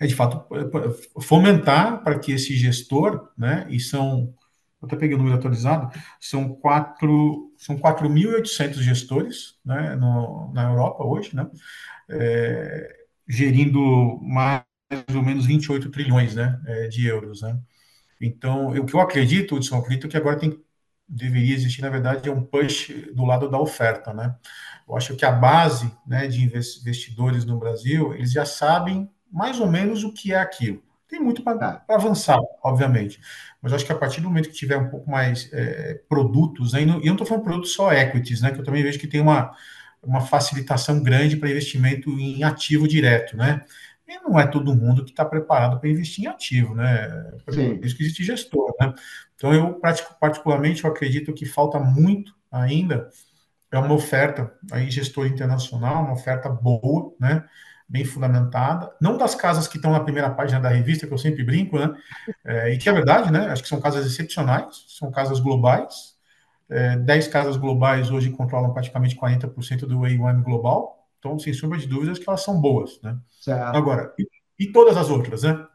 [0.00, 0.44] é de fato
[1.20, 4.34] fomentar para que esse gestor, né, e são,
[4.82, 11.34] até peguei o número atualizado, são quatro, são 4.800 gestores, né, no, na Europa hoje,
[11.34, 11.48] né,
[12.08, 14.62] é, gerindo mais
[15.14, 17.58] ou menos 28 trilhões, né, é, de euros, né.
[18.20, 20.58] Então, o que eu acredito, Hudson, eu acredito que agora tem,
[21.08, 24.34] deveria existir, na verdade, é um push do lado da oferta, né.
[24.88, 29.68] Eu acho que a base, né, de investidores no Brasil, eles já sabem mais ou
[29.70, 30.82] menos o que é aquilo.
[31.08, 31.84] Tem muito para tá.
[31.88, 33.18] avançar, obviamente.
[33.62, 36.84] Mas acho que a partir do momento que tiver um pouco mais é, produtos, aí,
[36.84, 38.50] e eu não estou falando produtos só equities, né?
[38.50, 39.50] Que eu também vejo que tem uma,
[40.02, 43.64] uma facilitação grande para investimento em ativo direto, né?
[44.06, 47.08] E não é todo mundo que está preparado para investir em ativo, né?
[47.44, 48.92] Por isso que existe gestor, né?
[49.34, 49.80] Então, eu,
[50.20, 53.08] particularmente, eu acredito que falta muito ainda
[53.70, 57.44] é uma oferta aí gestor internacional, uma oferta boa, né?
[57.88, 61.42] Bem fundamentada, não das casas que estão na primeira página da revista, que eu sempre
[61.42, 61.94] brinco, né?
[62.44, 63.46] É, e que é verdade, né?
[63.48, 66.16] Acho que são casas excepcionais, são casas globais.
[66.68, 71.86] É, 10 casas globais hoje controlam praticamente 40% do AUM global, então, sem sombra de
[71.86, 73.18] dúvidas, que elas são boas, né?
[73.40, 73.74] Certo.
[73.74, 75.66] Agora, e, e, todas as outras, né?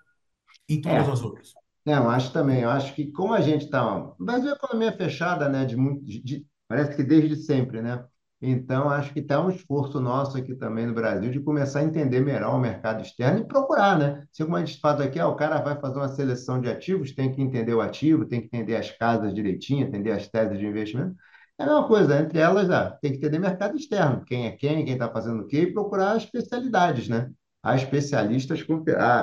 [0.69, 1.11] E todas é.
[1.11, 1.53] as outras.
[1.83, 2.61] Não, acho também.
[2.61, 3.97] Eu acho que como a gente está.
[3.97, 5.65] O Brasil é uma economia fechada, né?
[5.65, 5.75] De,
[6.23, 8.05] de, parece que desde sempre, né?
[8.45, 12.19] Então, acho que está um esforço nosso aqui também no Brasil de começar a entender
[12.19, 14.27] melhor o mercado externo e procurar, né?
[14.33, 17.13] Se como a gente faz aqui, ah, o cara vai fazer uma seleção de ativos,
[17.13, 20.65] tem que entender o ativo, tem que entender as casas direitinho, entender as teses de
[20.65, 21.15] investimento.
[21.57, 24.83] É a mesma coisa, entre elas, ah, tem que entender mercado externo, quem é quem,
[24.83, 27.31] quem está fazendo o quê, e procurar as especialidades, né?
[27.63, 28.61] Há especialistas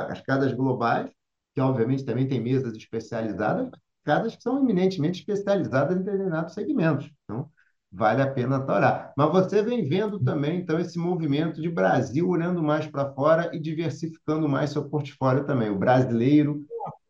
[0.09, 1.11] as casas globais,
[1.55, 3.69] que obviamente também tem mesas especializadas,
[4.03, 7.11] casas que são eminentemente especializadas em determinados segmentos.
[7.25, 7.51] Então,
[7.93, 9.13] vale a pena torar.
[9.17, 13.59] Mas você vem vendo também, então, esse movimento de Brasil olhando mais para fora e
[13.59, 15.71] diversificando mais seu portfólio também.
[15.71, 16.65] O brasileiro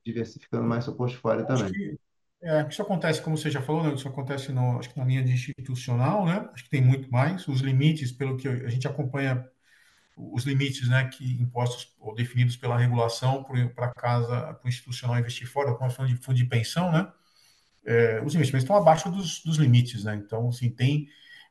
[0.05, 1.71] diversificando mais seu portfólio também.
[1.71, 1.99] Que,
[2.43, 3.93] é, isso acontece, como você já falou, né?
[3.93, 6.49] isso acontece no, acho que na linha de institucional, né?
[6.55, 7.47] acho que tem muito mais.
[7.47, 9.47] Os limites, pelo que a gente acompanha,
[10.17, 15.47] os limites né, que impostos ou definidos pela regulação para casa, para o institucional investir
[15.47, 17.11] fora, como falando de fundo de pensão, né?
[17.91, 20.15] É, os investimentos estão abaixo dos, dos, limites, né?
[20.15, 21.09] Então, assim, tem,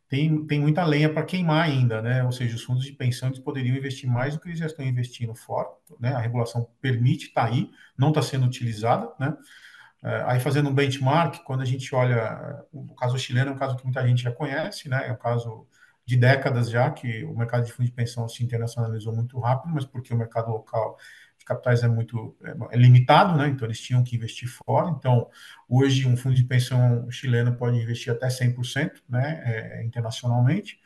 [0.08, 2.23] tem, tem muita lenha para queimar ainda, né?
[2.23, 5.36] Ou seja, os fundos de pensão poderiam investir mais do que eles já estão investindo
[5.36, 5.67] fora,
[5.99, 6.13] né?
[6.13, 9.36] A regulação permite, está aí, não está sendo utilizada, né?
[10.02, 13.75] É, aí, fazendo um benchmark, quando a gente olha, o caso chileno é um caso
[13.75, 15.08] que muita gente já conhece, né?
[15.10, 15.67] É um caso
[16.06, 19.84] de décadas já que o mercado de fundos de pensão se internacionalizou muito rápido, mas
[19.86, 20.97] porque o mercado local
[21.49, 23.47] capitais é muito é, é limitado, né?
[23.47, 24.89] Então eles tinham que investir fora.
[24.97, 25.27] Então,
[25.67, 30.79] hoje um fundo de pensão chileno pode investir até 100%, né, é, internacionalmente.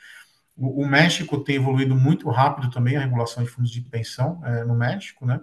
[0.55, 4.63] O, o, México tem evoluído muito rápido também a regulação de fundos de pensão é,
[4.63, 5.41] no México, né?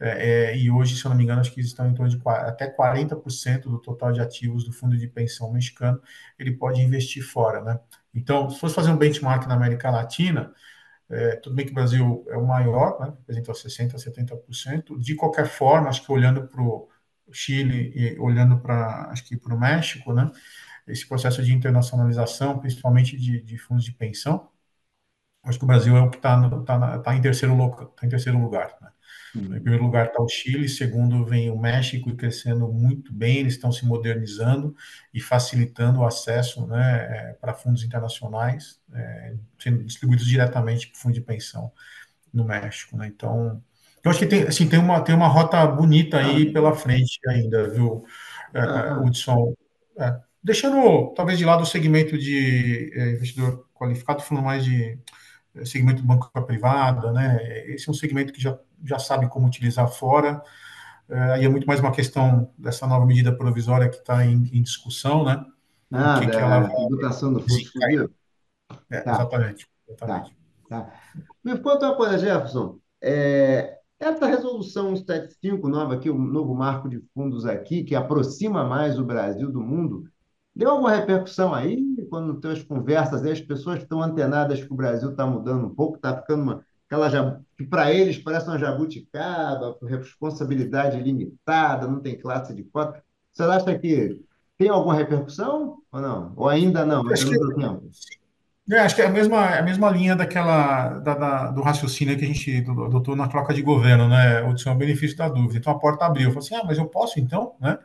[0.00, 2.20] É, é e hoje, se eu não me engano, acho que estão em torno de
[2.26, 6.00] até 40% do total de ativos do fundo de pensão mexicano,
[6.38, 7.78] ele pode investir fora, né?
[8.14, 10.52] Então, se fosse fazer um benchmark na América Latina,
[11.08, 14.98] é, tudo bem que o Brasil é o maior, né, representa 60%, 70%.
[14.98, 16.88] De qualquer forma, acho que olhando para o
[17.32, 20.30] Chile e olhando para, acho que para o México, né,
[20.86, 24.48] esse processo de internacionalização, principalmente de, de fundos de pensão,
[25.44, 27.56] acho que o Brasil é o que está tá, tá em, terceiro,
[27.96, 28.76] tá em terceiro lugar.
[28.80, 28.90] Né?
[29.34, 33.70] Em primeiro lugar está o Chile, segundo vem o México crescendo muito bem, eles estão
[33.70, 34.74] se modernizando
[35.12, 41.00] e facilitando o acesso né, é, para fundos internacionais, é, sendo distribuídos diretamente para o
[41.00, 41.70] fundo de pensão
[42.32, 42.96] no México.
[42.96, 43.08] Né?
[43.08, 43.62] Então,
[44.02, 46.52] eu acho que tem, assim, tem, uma, tem uma rota bonita aí ah.
[46.52, 48.04] pela frente ainda, viu,
[48.54, 49.00] é, ah.
[49.04, 49.54] Hudson?
[49.98, 54.98] É, deixando talvez de lado o segmento de é, investidor qualificado, falando mais de
[55.56, 57.38] é, segmento banco privada, né?
[57.66, 60.42] Esse é um segmento que já já sabe como utilizar fora.
[61.08, 64.62] É, aí é muito mais uma questão dessa nova medida provisória que está em, em,
[64.62, 65.44] discussão, né?
[65.90, 66.68] o ah, que, que ela.
[66.68, 68.10] Tributação do fundo exclusivo?
[68.90, 69.12] É, tá.
[69.12, 69.68] Exatamente.
[69.88, 70.36] exatamente.
[70.68, 70.92] Tá, tá.
[71.44, 72.78] Me conta uma coisa, Jefferson.
[73.00, 78.98] É, essa resolução 175 nova aqui, o novo marco de fundos aqui, que aproxima mais
[78.98, 80.04] o Brasil do mundo,
[80.54, 81.80] deu alguma repercussão aí?
[82.08, 85.96] Quando tem as conversas, as pessoas estão antenadas que o Brasil está mudando um pouco,
[85.96, 92.54] está ficando uma, aquela que para eles parece uma jabuticaba, responsabilidade limitada, não tem classe
[92.54, 93.02] de cota.
[93.32, 94.20] Você acha que
[94.58, 96.32] tem alguma repercussão ou não?
[96.36, 97.06] Ou ainda não?
[97.10, 97.90] Acho que, tempo?
[98.70, 102.24] É, acho que é a mesma, a mesma linha daquela da, da, do raciocínio que
[102.24, 104.42] a gente adotou na troca de governo, né?
[104.42, 105.58] O seu benefício da dúvida.
[105.58, 106.28] Então a porta abriu.
[106.28, 107.78] Eu falei assim, ah, mas eu posso então, né?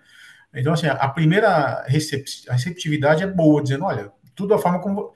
[0.54, 5.14] Então, assim, a primeira receptividade é boa, dizendo, olha, tudo a forma como.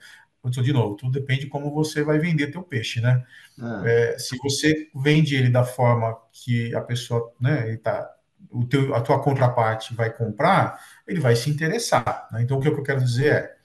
[0.48, 3.20] De novo, tudo depende de como você vai vender teu peixe, né?
[3.60, 3.82] Ah.
[3.84, 8.08] É, se você vende ele da forma que a pessoa, né, ele tá,
[8.52, 12.28] o teu, a tua contraparte vai comprar, ele vai se interessar.
[12.30, 12.42] Né?
[12.42, 13.56] Então, o que eu quero dizer é,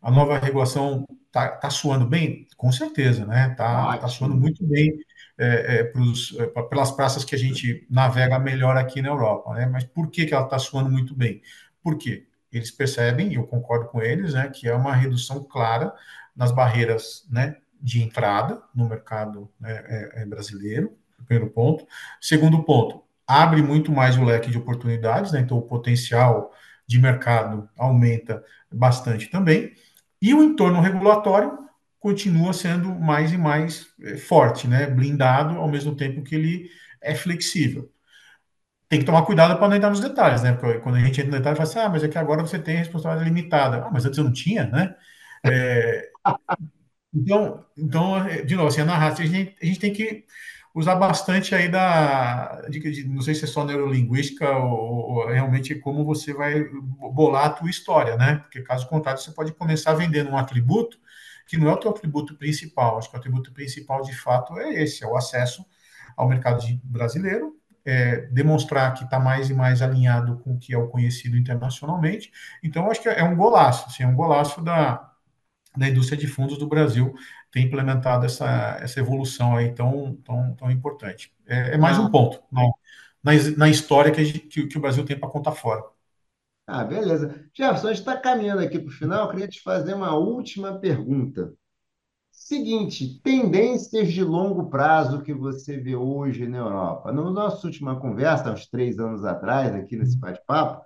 [0.00, 2.46] a nova regulação tá, tá suando bem?
[2.56, 3.52] Com certeza, né?
[3.56, 4.96] Tá, tá suando muito bem
[5.38, 9.66] é, é, pros, é, pelas praças que a gente navega melhor aqui na Europa, né?
[9.66, 11.40] Mas por que, que ela está suando muito bem?
[11.82, 12.26] Por quê?
[12.52, 15.94] Eles percebem, e eu concordo com eles, né, que é uma redução clara
[16.34, 19.84] nas barreiras, né, de entrada no mercado né,
[20.14, 21.86] é brasileiro, primeiro ponto.
[22.20, 26.52] Segundo ponto, abre muito mais o leque de oportunidades, né, então o potencial
[26.86, 29.74] de mercado aumenta bastante também.
[30.20, 31.67] E o entorno regulatório
[31.98, 34.86] continua sendo mais e mais é, forte, né?
[34.86, 36.70] blindado, ao mesmo tempo que ele
[37.00, 37.90] é flexível.
[38.88, 40.52] Tem que tomar cuidado para não entrar nos detalhes, né?
[40.52, 42.58] Porque quando a gente entra no detalhe, fala assim, ah, mas é que agora você
[42.58, 43.84] tem responsabilidade limitada.
[43.84, 44.94] Ah, mas antes eu não tinha, né?
[45.44, 46.10] É...
[47.14, 50.24] então, então, é, de novo, assim, a narrativa, a gente, a gente tem que
[50.74, 55.74] usar bastante aí da, de, de, não sei se é só neurolinguística ou, ou, realmente
[55.74, 56.64] como você vai
[57.12, 58.36] bolar a tua história, né?
[58.36, 60.98] Porque caso contrário, você pode começar vendendo um atributo
[61.48, 62.98] que não é o teu atributo principal.
[62.98, 65.64] Acho que o atributo principal, de fato, é esse, é o acesso
[66.14, 70.78] ao mercado brasileiro, é, demonstrar que está mais e mais alinhado com o que é
[70.78, 72.30] o conhecido internacionalmente.
[72.62, 75.10] Então, acho que é um golaço, assim, é um golaço da,
[75.74, 77.14] da indústria de fundos do Brasil
[77.50, 81.32] ter implementado essa, essa evolução aí tão, tão, tão importante.
[81.46, 82.10] É, é mais um ah.
[82.10, 82.62] ponto na,
[83.56, 85.82] na história que, gente, que, que o Brasil tem para contar fora.
[86.68, 87.48] Ah, beleza.
[87.54, 89.24] Jefferson, a gente está caminhando aqui para o final.
[89.24, 91.54] Eu queria te fazer uma última pergunta.
[92.30, 97.10] Seguinte, tendências de longo prazo que você vê hoje na Europa.
[97.10, 100.84] Na nossa última conversa, uns três anos atrás, aqui nesse bate-papo,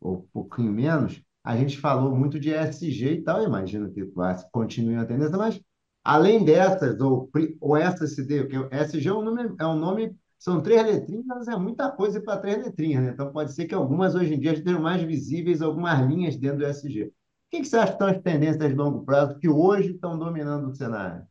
[0.00, 3.40] ou um pouquinho menos, a gente falou muito de ESG e tal.
[3.40, 4.04] Eu imagino que
[4.52, 5.60] continue a tendência, mas
[6.04, 10.84] além dessas, ou, ou SSD, porque ESG é um nome, é um nome são três
[10.84, 13.10] letrinhas, é muita coisa para três letrinhas, né?
[13.12, 16.66] Então pode ser que algumas hoje em dia estejam mais visíveis, algumas linhas dentro do
[16.66, 17.04] SG.
[17.04, 17.12] O
[17.50, 20.68] que, que você acha que são as tendências de longo prazo que hoje estão dominando
[20.68, 21.26] o cenário?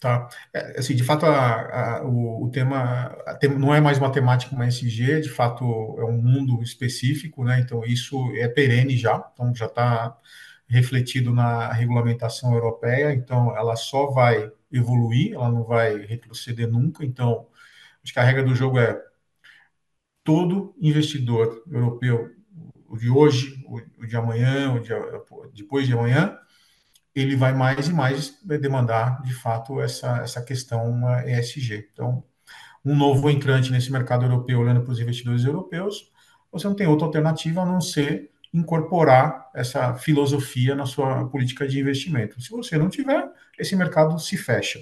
[0.00, 0.28] Tá.
[0.54, 3.14] É, assim, de fato, a, a, o, o, tema
[3.58, 5.64] não é mais matemática uma SG, de fato
[5.98, 7.60] é um mundo específico, né?
[7.60, 10.16] Então isso é perene já, então já está
[10.68, 17.46] refletido na regulamentação europeia, então ela só vai evoluir, ela não vai retroceder nunca, então
[18.06, 19.02] Acho que a regra do jogo é
[20.22, 22.30] todo investidor europeu,
[22.88, 24.90] o de hoje, o de amanhã, o de,
[25.52, 26.38] depois de amanhã,
[27.12, 31.88] ele vai mais e mais demandar, de fato, essa, essa questão ESG.
[31.92, 32.22] Então,
[32.84, 36.12] um novo entrante nesse mercado europeu, olhando para os investidores europeus,
[36.52, 41.80] você não tem outra alternativa a não ser incorporar essa filosofia na sua política de
[41.80, 42.40] investimento.
[42.40, 43.28] Se você não tiver,
[43.58, 44.78] esse mercado se fecha.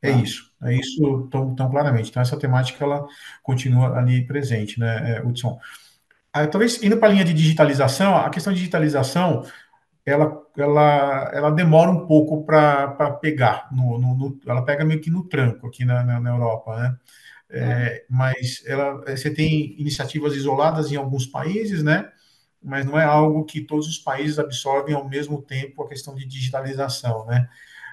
[0.00, 0.18] É tá.
[0.18, 2.10] isso, é isso tão, tão, claramente.
[2.10, 3.06] Então, essa temática ela
[3.42, 5.58] continua ali presente, né, é, Hudson?
[6.32, 9.44] Ah, talvez indo para a linha de digitalização, a questão de digitalização
[10.08, 15.10] ela, ela, ela demora um pouco para pegar, no, no, no, ela pega meio que
[15.10, 16.96] no tranco aqui na, na, na Europa, né?
[17.50, 18.04] É, é.
[18.10, 22.10] mas ela, você tem iniciativas isoladas em alguns países, né?
[22.62, 26.26] Mas não é algo que todos os países absorvem ao mesmo tempo a questão de
[26.26, 27.48] digitalização, né?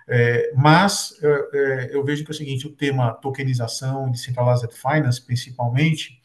[0.07, 6.21] É, mas é, eu vejo que é o seguinte, o tema tokenização, decentralized finance, principalmente,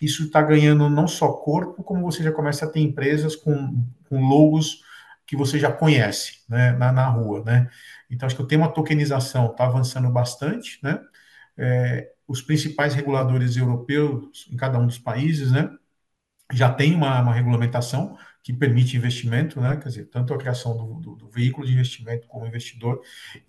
[0.00, 4.20] isso está ganhando não só corpo, como você já começa a ter empresas com, com
[4.20, 4.82] logos
[5.24, 7.44] que você já conhece né, na, na rua.
[7.44, 7.70] Né?
[8.10, 10.80] Então, acho que o tema tokenização está avançando bastante.
[10.82, 11.00] Né?
[11.56, 15.70] É, os principais reguladores europeus em cada um dos países né,
[16.52, 19.76] já tem uma, uma regulamentação que permite investimento, né?
[19.76, 23.00] quer dizer, tanto a criação do, do, do veículo de investimento como investidor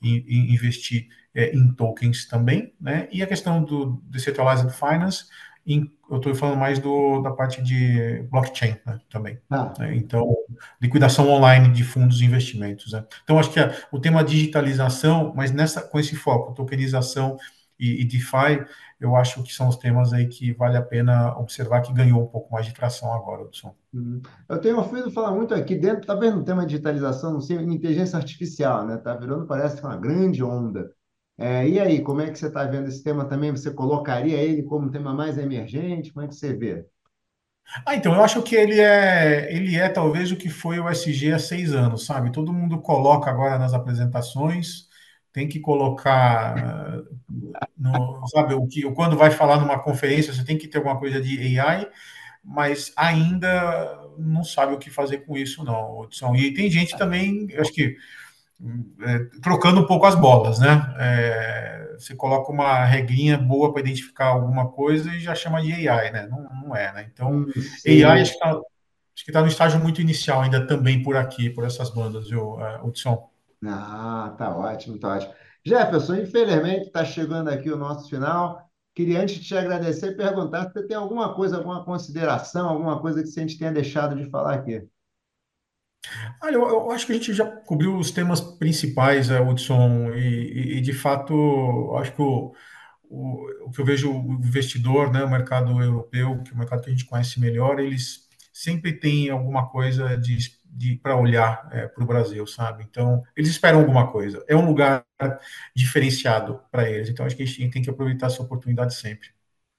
[0.01, 3.07] investir é, em tokens também, né?
[3.11, 5.25] e a questão do Decentralized Finance
[5.65, 9.39] em, eu estou falando mais do, da parte de blockchain né, também.
[9.49, 9.73] Tá.
[9.79, 9.95] Né?
[9.95, 10.35] Então,
[10.81, 12.91] liquidação online de fundos e investimentos.
[12.91, 13.03] Né?
[13.23, 17.37] Então, acho que a, o tema digitalização, mas nessa, com esse foco, tokenização
[17.83, 18.65] e, e DeFi,
[18.99, 22.27] eu acho que são os temas aí que vale a pena observar que ganhou um
[22.27, 23.75] pouco mais de tração agora, Hudson.
[23.93, 24.21] Uhum.
[24.47, 27.57] Eu tenho ouvido falar muito aqui dentro, tá vendo o tema de digitalização, não sei,
[27.57, 28.97] inteligência artificial, né?
[28.97, 30.91] Tá virando, parece que é uma grande onda.
[31.37, 33.51] É, e aí, como é que você está vendo esse tema também?
[33.51, 36.13] Você colocaria ele como um tema mais emergente?
[36.13, 36.85] Como é que você vê?
[37.85, 41.33] Ah, então, eu acho que ele é, ele é talvez o que foi o SG
[41.33, 42.31] há seis anos, sabe?
[42.31, 44.87] Todo mundo coloca agora nas apresentações,
[45.33, 47.03] tem que colocar,
[47.75, 51.19] no, sabe, o que, quando vai falar numa conferência, você tem que ter alguma coisa
[51.19, 51.89] de AI,
[52.43, 56.35] mas ainda não sabe o que fazer com isso, não, Hudson.
[56.35, 57.97] E tem gente também, acho que,
[59.01, 60.93] é, trocando um pouco as bolas, né?
[60.99, 66.11] É, você coloca uma regrinha boa para identificar alguma coisa e já chama de AI,
[66.11, 66.27] né?
[66.27, 67.09] Não, não é, né?
[67.11, 67.51] Então, hum,
[67.87, 68.61] AI acho que está
[69.33, 73.32] tá no estágio muito inicial ainda também por aqui, por essas bandas, viu, Hudson?
[73.65, 75.33] Ah, tá ótimo, tá ótimo.
[75.65, 78.69] Jefferson, infelizmente está chegando aqui o nosso final.
[78.93, 83.23] Queria antes de te agradecer perguntar se você tem alguma coisa, alguma consideração, alguma coisa
[83.23, 84.87] que a gente tenha deixado de falar aqui.
[86.41, 90.77] Ah, eu, eu, acho que a gente já cobriu os temas principais, é, Hudson, e,
[90.77, 92.53] e, de fato, acho que o,
[93.03, 96.81] o, o, que eu vejo o investidor, né, o mercado europeu, que é o mercado
[96.81, 100.37] que a gente conhece melhor, eles sempre têm alguma coisa de
[101.01, 102.83] para olhar é, para o Brasil, sabe?
[102.83, 104.43] Então, eles esperam alguma coisa.
[104.47, 105.05] É um lugar
[105.75, 107.09] diferenciado para eles.
[107.09, 109.29] Então, acho que a gente tem que aproveitar essa oportunidade sempre.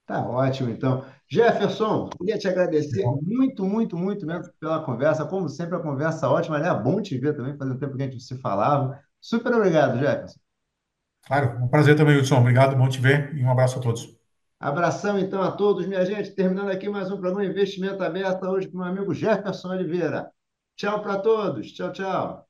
[0.06, 1.04] Tá ótimo, então.
[1.26, 5.24] Jefferson, queria te agradecer muito, muito, muito mesmo pela conversa.
[5.24, 6.58] Como sempre, a conversa ótima.
[6.58, 9.00] É bom te ver também, faz um tempo que a gente se falava.
[9.20, 10.38] Super obrigado, Jefferson.
[11.26, 12.38] Claro, um prazer também, Hudson.
[12.38, 14.14] Obrigado, bom te ver e um abraço a todos.
[14.60, 16.30] Abração, então, a todos, minha gente.
[16.32, 20.30] Terminando aqui mais um programa Investimento Aberto, hoje com o meu amigo Jefferson Oliveira.
[20.76, 21.72] Tchau para todos.
[21.72, 22.48] Tchau, tchau.